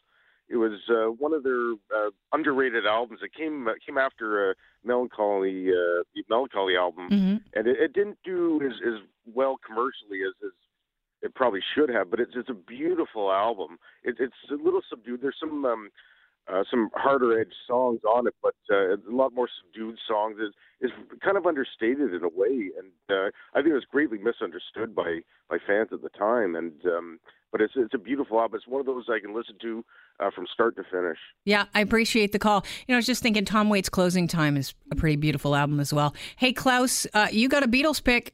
It 0.49 0.55
was 0.55 0.79
uh, 0.89 1.11
one 1.11 1.33
of 1.33 1.43
their 1.43 1.73
uh, 1.73 2.09
underrated 2.31 2.85
albums. 2.87 3.19
It 3.21 3.33
came 3.35 3.67
uh, 3.67 3.73
came 3.85 3.97
after 3.97 4.49
a 4.49 4.55
Mellon 4.83 5.09
Collie 5.15 5.69
uh, 5.69 6.03
Mellon 6.29 6.47
Collie 6.51 6.77
album, 6.77 7.09
Mm-hmm. 7.11 7.35
and 7.53 7.67
it, 7.67 7.77
it 7.79 7.93
didn't 7.93 8.17
do 8.23 8.59
as 8.65 8.73
as 8.87 8.99
well 9.35 9.57
commercially 9.63 10.23
as, 10.25 10.33
as 10.43 10.53
it 11.21 11.35
probably 11.35 11.61
should 11.75 11.89
have. 11.89 12.09
But 12.09 12.21
it's 12.21 12.31
it's 12.35 12.49
a 12.49 12.53
beautiful 12.53 13.31
album. 13.31 13.77
It, 14.03 14.15
it's 14.19 14.41
a 14.49 14.55
little 14.55 14.81
subdued. 14.89 15.21
There's 15.21 15.35
some 15.39 15.65
um, 15.65 15.89
uh, 16.51 16.63
some 16.69 16.89
harder 16.93 17.39
edge 17.39 17.53
songs 17.67 17.99
on 18.07 18.27
it, 18.27 18.35
but 18.41 18.55
uh, 18.71 18.93
a 18.93 18.97
lot 19.09 19.33
more 19.33 19.49
subdued 19.61 19.97
songs. 20.07 20.37
It's, 20.39 20.55
it's 20.79 20.93
kind 21.23 21.37
of 21.37 21.45
understated 21.45 22.13
in 22.13 22.23
a 22.23 22.29
way, 22.29 22.71
and 22.77 22.91
uh, 23.09 23.31
I 23.53 23.61
think 23.61 23.67
it 23.67 23.73
was 23.73 23.85
greatly 23.89 24.17
misunderstood 24.17 24.95
by 24.95 25.19
by 25.49 25.57
fans 25.65 25.89
at 25.91 26.01
the 26.01 26.09
time. 26.09 26.55
And 26.55 26.73
um, 26.85 27.19
but 27.51 27.61
it's 27.61 27.73
it's 27.75 27.93
a 27.93 27.97
beautiful 27.97 28.39
album. 28.39 28.57
It's 28.57 28.67
one 28.67 28.79
of 28.79 28.85
those 28.85 29.05
I 29.09 29.19
can 29.19 29.35
listen 29.35 29.55
to 29.61 29.83
uh, 30.19 30.31
from 30.33 30.45
start 30.53 30.75
to 30.77 30.83
finish. 30.83 31.17
Yeah, 31.45 31.65
I 31.73 31.81
appreciate 31.81 32.31
the 32.31 32.39
call. 32.39 32.65
You 32.87 32.93
know, 32.93 32.97
I 32.97 32.99
was 32.99 33.05
just 33.05 33.23
thinking 33.23 33.45
Tom 33.45 33.69
Waits' 33.69 33.89
Closing 33.89 34.27
Time 34.27 34.57
is 34.57 34.73
a 34.91 34.95
pretty 34.95 35.15
beautiful 35.15 35.55
album 35.55 35.79
as 35.79 35.93
well. 35.93 36.15
Hey, 36.37 36.53
Klaus, 36.53 37.07
uh, 37.13 37.27
you 37.31 37.49
got 37.49 37.63
a 37.63 37.67
Beatles 37.67 38.03
pick. 38.03 38.33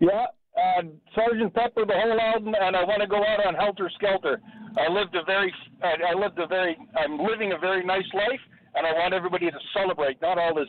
Yeah, 0.00 0.26
uh, 0.64 0.82
Sergeant 1.14 1.54
Pepper, 1.54 1.84
the 1.86 1.94
whole 1.94 2.20
album, 2.20 2.54
and 2.60 2.76
I 2.76 2.84
want 2.84 3.00
to 3.02 3.06
go 3.06 3.16
out 3.24 3.44
on 3.46 3.54
Helter 3.54 3.90
Skelter. 3.96 4.40
I 4.76 4.90
lived 4.92 5.14
a 5.14 5.24
very, 5.24 5.52
I 5.82 5.94
I 6.12 6.14
lived 6.18 6.38
a 6.38 6.46
very, 6.46 6.76
I'm 6.96 7.18
living 7.18 7.52
a 7.52 7.58
very 7.58 7.84
nice 7.84 8.06
life, 8.12 8.40
and 8.74 8.86
I 8.86 8.92
want 8.92 9.14
everybody 9.14 9.50
to 9.50 9.58
celebrate, 9.76 10.20
not 10.20 10.38
all 10.38 10.54
this, 10.54 10.68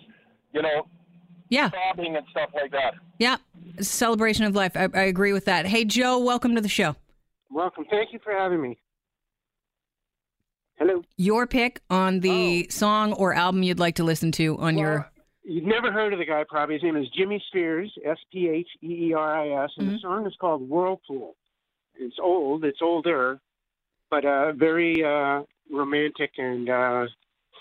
you 0.54 0.62
know, 0.62 0.88
yeah, 1.50 1.72
sobbing 1.72 2.16
and 2.16 2.26
stuff 2.32 2.50
like 2.54 2.72
that. 2.72 2.94
Yeah, 3.20 3.38
celebration 3.80 4.46
of 4.46 4.56
life. 4.56 4.76
I, 4.76 4.90
I 4.94 5.04
agree 5.04 5.34
with 5.34 5.46
that. 5.46 5.66
Hey, 5.66 5.86
Joe, 5.86 6.20
welcome 6.20 6.56
to 6.56 6.62
the 6.62 6.70
show. 6.70 6.96
Welcome. 7.50 7.86
Thank 7.90 8.14
you 8.14 8.20
for 8.24 8.34
having 8.34 8.62
me. 8.62 8.78
Hello. 10.78 11.04
Your 11.16 11.48
pick 11.48 11.82
on 11.90 12.20
the 12.20 12.68
song 12.70 13.14
or 13.14 13.34
album 13.34 13.64
you'd 13.64 13.80
like 13.80 13.96
to 13.96 14.04
listen 14.04 14.32
to 14.34 14.58
on 14.58 14.78
your. 14.78 15.10
You've 15.48 15.64
never 15.66 15.92
heard 15.92 16.12
of 16.14 16.20
the 16.20 16.26
guy, 16.26 16.44
probably. 16.48 16.76
His 16.76 16.84
name 16.84 16.98
is 16.98 17.08
Jimmie 17.16 17.44
Spheeris, 17.54 17.92
S 18.04 18.18
P 18.32 18.50
H 18.50 18.68
E 18.82 19.10
E 19.10 19.14
R 19.14 19.36
I 19.60 19.64
S, 19.66 19.72
and 19.78 19.90
the 19.92 20.00
song 20.00 20.26
is 20.26 20.34
called 20.40 20.68
Whirlpool. 20.68 21.36
It's 21.98 22.16
old, 22.22 22.66
it's 22.66 22.80
older, 22.82 23.40
but 24.10 24.26
uh, 24.26 24.54
very 24.54 25.04
uh, 25.04 25.44
romantic 25.72 26.32
and 26.38 26.70
uh, 26.70 27.06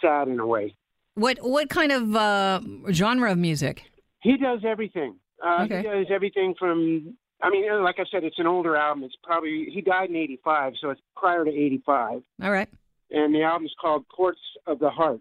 sad 0.01 0.29
in 0.29 0.41
a 0.41 0.47
way. 0.47 0.75
What 1.15 1.39
what 1.43 1.69
kind 1.69 1.93
of 1.93 2.17
uh, 2.17 2.61
genre 2.91 3.31
of 3.33 3.39
music? 3.39 3.83
He 4.23 4.37
does 4.37 4.61
everything. 4.67 5.17
Uh, 5.45 5.65
Okay. 5.65 5.79
He 5.79 5.83
does 5.83 6.07
everything 6.11 6.55
from. 6.59 7.15
I 7.43 7.51
mean, 7.51 7.71
uh, 7.71 7.83
like 7.83 7.97
I 7.99 8.05
said, 8.11 8.25
it's 8.25 8.39
an 8.39 8.47
older 8.47 8.77
album. 8.77 9.05
It's 9.05 9.15
probably 9.23 9.69
he 9.73 9.83
died 9.83 10.09
in 10.09 10.17
'85, 10.17 10.73
so 10.81 10.91
it's 10.91 11.01
prior 11.17 11.45
to 11.45 11.51
'85. 11.51 12.23
All 12.43 12.51
right. 12.51 12.69
And 13.11 13.35
the 13.35 13.43
album's 13.43 13.75
called 13.79 14.07
Ports 14.09 14.41
of 14.67 14.79
the 14.79 14.89
Heart. 14.91 15.21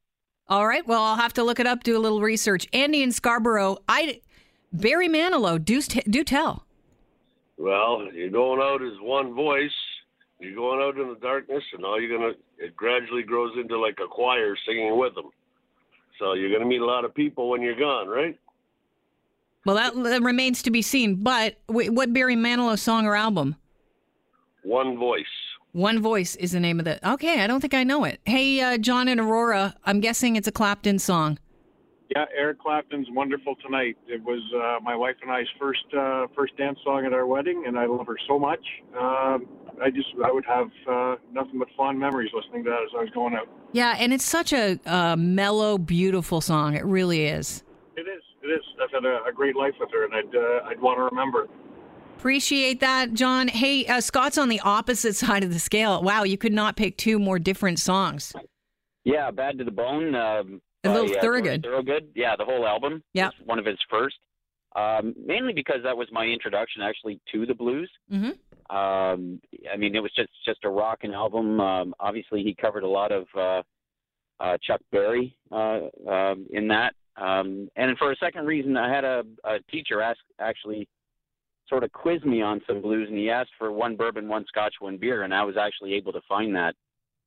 All 0.49 0.67
right. 0.67 0.85
Well, 0.85 1.01
I'll 1.01 1.15
have 1.15 1.33
to 1.33 1.43
look 1.43 1.59
it 1.59 1.67
up, 1.67 1.83
do 1.83 1.97
a 1.97 1.99
little 1.99 2.21
research. 2.21 2.67
Andy 2.73 3.01
in 3.01 3.11
Scarborough, 3.11 3.77
I 3.87 4.21
Barry 4.71 5.07
Manilow, 5.07 5.63
do 5.63 5.81
do 5.81 6.23
tell. 6.23 6.65
Well, 7.57 8.07
you're 8.13 8.29
going 8.29 8.59
out 8.61 8.81
as 8.81 8.99
one 8.99 9.33
voice. 9.33 9.71
You're 10.39 10.55
going 10.55 10.81
out 10.81 10.99
in 10.99 11.07
the 11.07 11.19
darkness, 11.19 11.63
and 11.73 11.85
all 11.85 12.01
you're 12.01 12.17
gonna 12.17 12.33
it 12.57 12.75
gradually 12.75 13.23
grows 13.23 13.53
into 13.57 13.79
like 13.79 13.97
a 14.03 14.07
choir 14.07 14.55
singing 14.65 14.97
with 14.97 15.15
them. 15.15 15.29
So 16.19 16.33
you're 16.33 16.51
gonna 16.51 16.69
meet 16.69 16.81
a 16.81 16.85
lot 16.85 17.05
of 17.05 17.13
people 17.13 17.49
when 17.49 17.61
you're 17.61 17.79
gone, 17.79 18.07
right? 18.07 18.37
Well, 19.65 19.75
that, 19.75 19.93
that 20.03 20.21
remains 20.21 20.61
to 20.63 20.71
be 20.71 20.81
seen. 20.81 21.23
But 21.23 21.57
what 21.67 22.11
Barry 22.11 22.35
Manilow 22.35 22.77
song 22.77 23.05
or 23.05 23.15
album? 23.15 23.55
One 24.63 24.97
voice. 24.97 25.25
One 25.73 26.03
Voice 26.03 26.35
is 26.35 26.51
the 26.51 26.59
name 26.59 26.77
of 26.77 26.85
the. 26.85 27.09
Okay, 27.13 27.41
I 27.41 27.47
don't 27.47 27.59
think 27.59 27.73
I 27.73 27.83
know 27.83 28.03
it. 28.03 28.21
Hey, 28.25 28.61
uh, 28.61 28.77
John 28.77 29.07
and 29.07 29.19
Aurora, 29.19 29.73
I'm 29.83 30.01
guessing 30.01 30.35
it's 30.35 30.47
a 30.47 30.51
Clapton 30.51 30.99
song. 30.99 31.39
Yeah, 32.15 32.25
Eric 32.37 32.59
Clapton's 32.59 33.07
"Wonderful 33.09 33.55
Tonight." 33.55 33.97
It 34.07 34.21
was 34.23 34.39
uh, 34.55 34.83
my 34.83 34.95
wife 34.95 35.15
and 35.23 35.31
I's 35.31 35.47
first 35.59 35.83
uh, 35.97 36.27
first 36.35 36.55
dance 36.57 36.77
song 36.83 37.07
at 37.07 37.13
our 37.13 37.25
wedding, 37.25 37.63
and 37.65 37.79
I 37.79 37.87
love 37.87 38.05
her 38.05 38.17
so 38.27 38.37
much. 38.37 38.63
Um, 38.95 39.47
I 39.81 39.89
just 39.89 40.09
I 40.23 40.31
would 40.31 40.45
have 40.45 40.69
uh, 40.87 41.15
nothing 41.31 41.57
but 41.57 41.69
fond 41.75 41.97
memories 41.97 42.29
listening 42.35 42.63
to 42.65 42.69
that 42.69 42.83
as 42.83 42.89
I 42.95 43.01
was 43.01 43.09
going 43.09 43.33
out. 43.33 43.49
Yeah, 43.71 43.95
and 43.97 44.13
it's 44.13 44.25
such 44.25 44.53
a 44.53 44.79
uh, 44.85 45.15
mellow, 45.15 45.79
beautiful 45.79 46.39
song. 46.39 46.75
It 46.75 46.85
really 46.85 47.25
is. 47.25 47.63
It 47.97 48.01
is. 48.01 48.21
It 48.43 48.47
is. 48.47 48.61
I've 48.79 48.91
had 48.91 49.05
a, 49.05 49.23
a 49.27 49.33
great 49.33 49.55
life 49.55 49.73
with 49.79 49.89
her, 49.91 50.05
and 50.05 50.13
I'd 50.13 50.35
uh, 50.35 50.69
I'd 50.69 50.79
want 50.79 50.99
to 50.99 51.03
remember. 51.05 51.47
Appreciate 52.17 52.79
that, 52.79 53.13
John. 53.13 53.47
Hey, 53.49 53.85
uh, 53.85 53.99
Scott's 53.99 54.37
on 54.37 54.47
the 54.49 54.59
opposite 54.61 55.15
side 55.17 55.43
of 55.43 55.51
the 55.51 55.59
scale. 55.59 56.01
Wow, 56.01 56.23
you 56.23 56.37
could 56.37 56.53
not 56.53 56.75
pick 56.77 56.97
two 56.97 57.19
more 57.19 57.39
different 57.39 57.79
songs. 57.79 58.33
Yeah, 59.03 59.29
Bad 59.31 59.57
to 59.57 59.63
the 59.65 59.71
Bone. 59.71 60.15
Um, 60.15 60.61
A 60.85 60.89
little 60.93 61.11
uh, 61.17 61.21
Thorogood. 61.21 61.63
Tony 61.63 61.73
Thorogood. 61.73 62.09
Yeah, 62.15 62.35
the 62.37 62.45
whole 62.45 62.65
album. 62.65 63.03
Yeah. 63.13 63.31
one 63.45 63.59
of 63.59 63.65
his 63.65 63.77
first. 63.89 64.15
Um, 64.75 65.13
mainly 65.23 65.53
because 65.53 65.77
that 65.83 65.95
was 65.95 66.07
my 66.11 66.25
introduction 66.25 66.81
actually 66.81 67.19
to 67.31 67.45
the 67.45 67.53
blues. 67.53 67.91
Mm-hmm. 68.11 68.75
Um, 68.75 69.39
I 69.71 69.77
mean, 69.77 69.95
it 69.95 69.99
was 69.99 70.11
just 70.15 70.29
just 70.45 70.63
a 70.63 70.69
rocking 70.69 71.13
album. 71.13 71.59
Um, 71.59 71.93
obviously, 71.99 72.41
he 72.41 72.55
covered 72.59 72.83
a 72.83 72.87
lot 72.87 73.11
of 73.11 73.25
uh, 73.37 73.61
uh, 74.39 74.57
Chuck 74.63 74.81
Berry 74.91 75.37
uh, 75.51 75.81
um, 76.09 76.47
in 76.51 76.69
that, 76.69 76.95
Um, 77.17 77.67
and 77.75 77.95
for 77.99 78.11
a 78.11 78.15
second 78.15 78.45
reason, 78.47 78.75
I 78.77 78.89
had 78.91 79.03
a, 79.03 79.23
a 79.43 79.59
teacher 79.69 80.01
ask 80.01 80.17
actually 80.39 80.87
sort 81.73 81.83
of 81.83 81.91
quiz 81.91 82.23
me 82.23 82.39
on 82.39 82.61
some 82.67 82.81
blues, 82.83 83.07
and 83.09 83.17
he 83.17 83.31
asked 83.31 83.49
for 83.57 83.71
one 83.71 83.95
bourbon, 83.95 84.27
one 84.27 84.45
scotch, 84.47 84.75
one 84.79 84.95
beer, 84.97 85.23
and 85.23 85.33
I 85.33 85.43
was 85.43 85.55
actually 85.57 85.95
able 85.95 86.13
to 86.13 86.21
find 86.29 86.55
that 86.55 86.75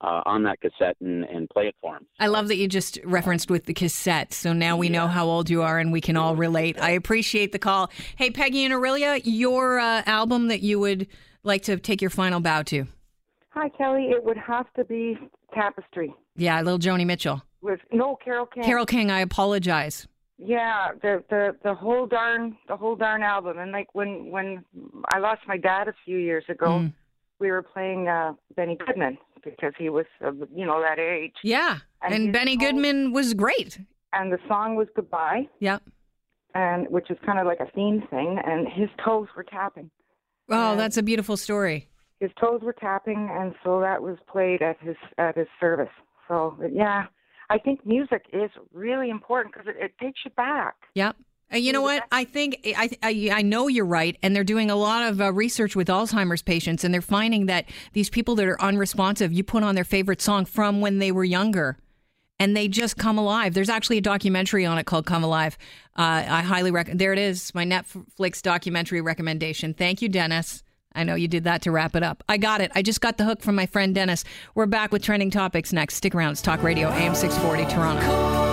uh, 0.00 0.22
on 0.24 0.44
that 0.44 0.60
cassette 0.60 0.96
and, 1.00 1.24
and 1.24 1.50
play 1.50 1.64
it 1.64 1.74
for 1.80 1.96
him. 1.96 2.06
I 2.20 2.28
love 2.28 2.46
that 2.48 2.56
you 2.56 2.68
just 2.68 3.00
referenced 3.04 3.50
with 3.50 3.64
the 3.64 3.74
cassette. 3.74 4.32
So 4.32 4.52
now 4.52 4.76
we 4.76 4.88
know 4.88 5.08
how 5.08 5.26
old 5.26 5.50
you 5.50 5.62
are 5.62 5.78
and 5.80 5.90
we 5.90 6.00
can 6.00 6.16
all 6.16 6.36
relate. 6.36 6.80
I 6.80 6.90
appreciate 6.90 7.50
the 7.50 7.58
call. 7.58 7.90
Hey, 8.16 8.30
Peggy 8.30 8.64
and 8.64 8.72
Orillia, 8.72 9.20
your 9.24 9.80
uh, 9.80 10.02
album 10.06 10.46
that 10.48 10.60
you 10.60 10.78
would 10.78 11.08
like 11.42 11.62
to 11.62 11.76
take 11.78 12.00
your 12.00 12.10
final 12.10 12.38
bow 12.38 12.62
to? 12.64 12.86
Hi, 13.50 13.68
Kelly. 13.70 14.10
It 14.10 14.22
would 14.22 14.36
have 14.36 14.66
to 14.74 14.84
be 14.84 15.18
Tapestry 15.54 16.14
Yeah, 16.36 16.60
little 16.60 16.78
Joni 16.78 17.06
Mitchell. 17.06 17.42
with 17.62 17.80
no 17.90 18.16
Carole 18.22 18.46
King. 18.46 18.62
Carole 18.64 18.86
King, 18.86 19.10
I 19.10 19.20
apologize. 19.20 20.06
Yeah, 20.38 20.88
the 21.00 21.24
the 21.30 21.56
the 21.64 21.74
whole 21.74 22.06
darn 22.06 22.56
the 22.68 22.76
whole 22.76 22.94
darn 22.96 23.22
album. 23.22 23.58
And 23.58 23.72
like 23.72 23.88
when 23.94 24.30
when 24.30 24.64
I 25.10 25.18
lost 25.18 25.40
my 25.48 25.56
dad 25.56 25.88
a 25.88 25.94
few 26.04 26.18
years 26.18 26.44
ago, 26.48 26.66
Mm. 26.66 26.92
we 27.40 27.50
were 27.50 27.62
playing 27.62 28.08
uh 28.08 28.34
Benny 28.54 28.76
Goodman 28.76 29.16
because 29.42 29.72
he 29.78 29.88
was 29.88 30.04
uh, 30.24 30.32
you 30.54 30.66
know 30.66 30.80
that 30.82 30.98
age. 30.98 31.36
Yeah. 31.42 31.78
And 32.02 32.12
And, 32.14 32.32
Benny 32.32 32.56
whole- 32.56 32.66
Goodman 32.70 33.12
was 33.12 33.32
great. 33.34 33.80
And 34.12 34.30
the 34.30 34.38
song 34.46 34.76
was 34.76 34.88
Goodbye. 34.94 35.48
Yep. 35.60 35.82
And 36.54 36.86
which 36.88 37.10
is 37.10 37.18
kind 37.24 37.38
of 37.38 37.46
like 37.46 37.60
a 37.60 37.70
theme 37.72 38.02
thing. 38.10 38.38
And 38.44 38.68
his 38.68 38.88
toes 39.04 39.28
were 39.36 39.42
tapping. 39.44 39.90
Oh, 40.50 40.76
that's 40.76 40.96
a 40.96 41.02
beautiful 41.02 41.36
story. 41.36 41.88
His 42.20 42.30
toes 42.40 42.60
were 42.62 42.72
tapping, 42.72 43.28
and 43.30 43.54
so 43.64 43.80
that 43.80 44.00
was 44.02 44.16
played 44.30 44.62
at 44.62 44.78
his 44.80 44.96
at 45.18 45.36
his 45.36 45.48
service. 45.60 45.90
So 46.28 46.56
yeah, 46.72 47.06
I 47.50 47.58
think 47.58 47.86
music 47.86 48.26
is 48.32 48.50
really 48.72 49.10
important 49.10 49.54
because 49.54 49.68
it, 49.68 49.76
it 49.82 49.92
takes 49.98 50.20
you 50.24 50.30
back. 50.32 50.74
Yep. 50.94 51.16
Uh, 51.52 51.58
you 51.58 51.72
know 51.72 51.82
what? 51.82 52.02
I 52.10 52.24
think 52.24 52.60
I, 52.64 52.90
I 53.02 53.30
I 53.32 53.42
know 53.42 53.68
you're 53.68 53.86
right, 53.86 54.16
and 54.22 54.34
they're 54.34 54.42
doing 54.42 54.68
a 54.68 54.74
lot 54.74 55.04
of 55.04 55.20
uh, 55.20 55.32
research 55.32 55.76
with 55.76 55.86
Alzheimer's 55.86 56.42
patients, 56.42 56.82
and 56.82 56.92
they're 56.92 57.00
finding 57.00 57.46
that 57.46 57.66
these 57.92 58.10
people 58.10 58.34
that 58.36 58.46
are 58.46 58.60
unresponsive, 58.60 59.32
you 59.32 59.44
put 59.44 59.62
on 59.62 59.76
their 59.76 59.84
favorite 59.84 60.20
song 60.20 60.44
from 60.44 60.80
when 60.80 60.98
they 60.98 61.12
were 61.12 61.24
younger, 61.24 61.78
and 62.40 62.56
they 62.56 62.66
just 62.66 62.96
come 62.96 63.16
alive. 63.16 63.54
There's 63.54 63.68
actually 63.68 63.98
a 63.98 64.02
documentary 64.02 64.66
on 64.66 64.76
it 64.76 64.86
called 64.86 65.06
"Come 65.06 65.22
Alive." 65.22 65.56
Uh, 65.96 66.24
I 66.28 66.42
highly 66.42 66.72
recommend. 66.72 67.00
There 67.00 67.12
it 67.12 67.18
is, 67.18 67.54
my 67.54 67.64
Netflix 67.64 68.42
documentary 68.42 69.00
recommendation. 69.00 69.72
Thank 69.72 70.02
you, 70.02 70.08
Dennis. 70.08 70.64
I 70.96 71.04
know 71.04 71.14
you 71.14 71.28
did 71.28 71.44
that 71.44 71.62
to 71.62 71.70
wrap 71.70 71.94
it 71.94 72.02
up. 72.02 72.24
I 72.28 72.38
got 72.38 72.60
it. 72.60 72.72
I 72.74 72.82
just 72.82 73.00
got 73.00 73.18
the 73.18 73.24
hook 73.24 73.42
from 73.42 73.54
my 73.54 73.66
friend 73.66 73.94
Dennis. 73.94 74.24
We're 74.54 74.66
back 74.66 74.90
with 74.90 75.02
trending 75.02 75.30
topics 75.30 75.72
next. 75.72 75.94
Stick 75.96 76.14
around. 76.14 76.32
It's 76.32 76.42
Talk 76.42 76.62
Radio 76.62 76.88
AM 76.88 77.14
640 77.14 77.72
Toronto. 77.72 78.45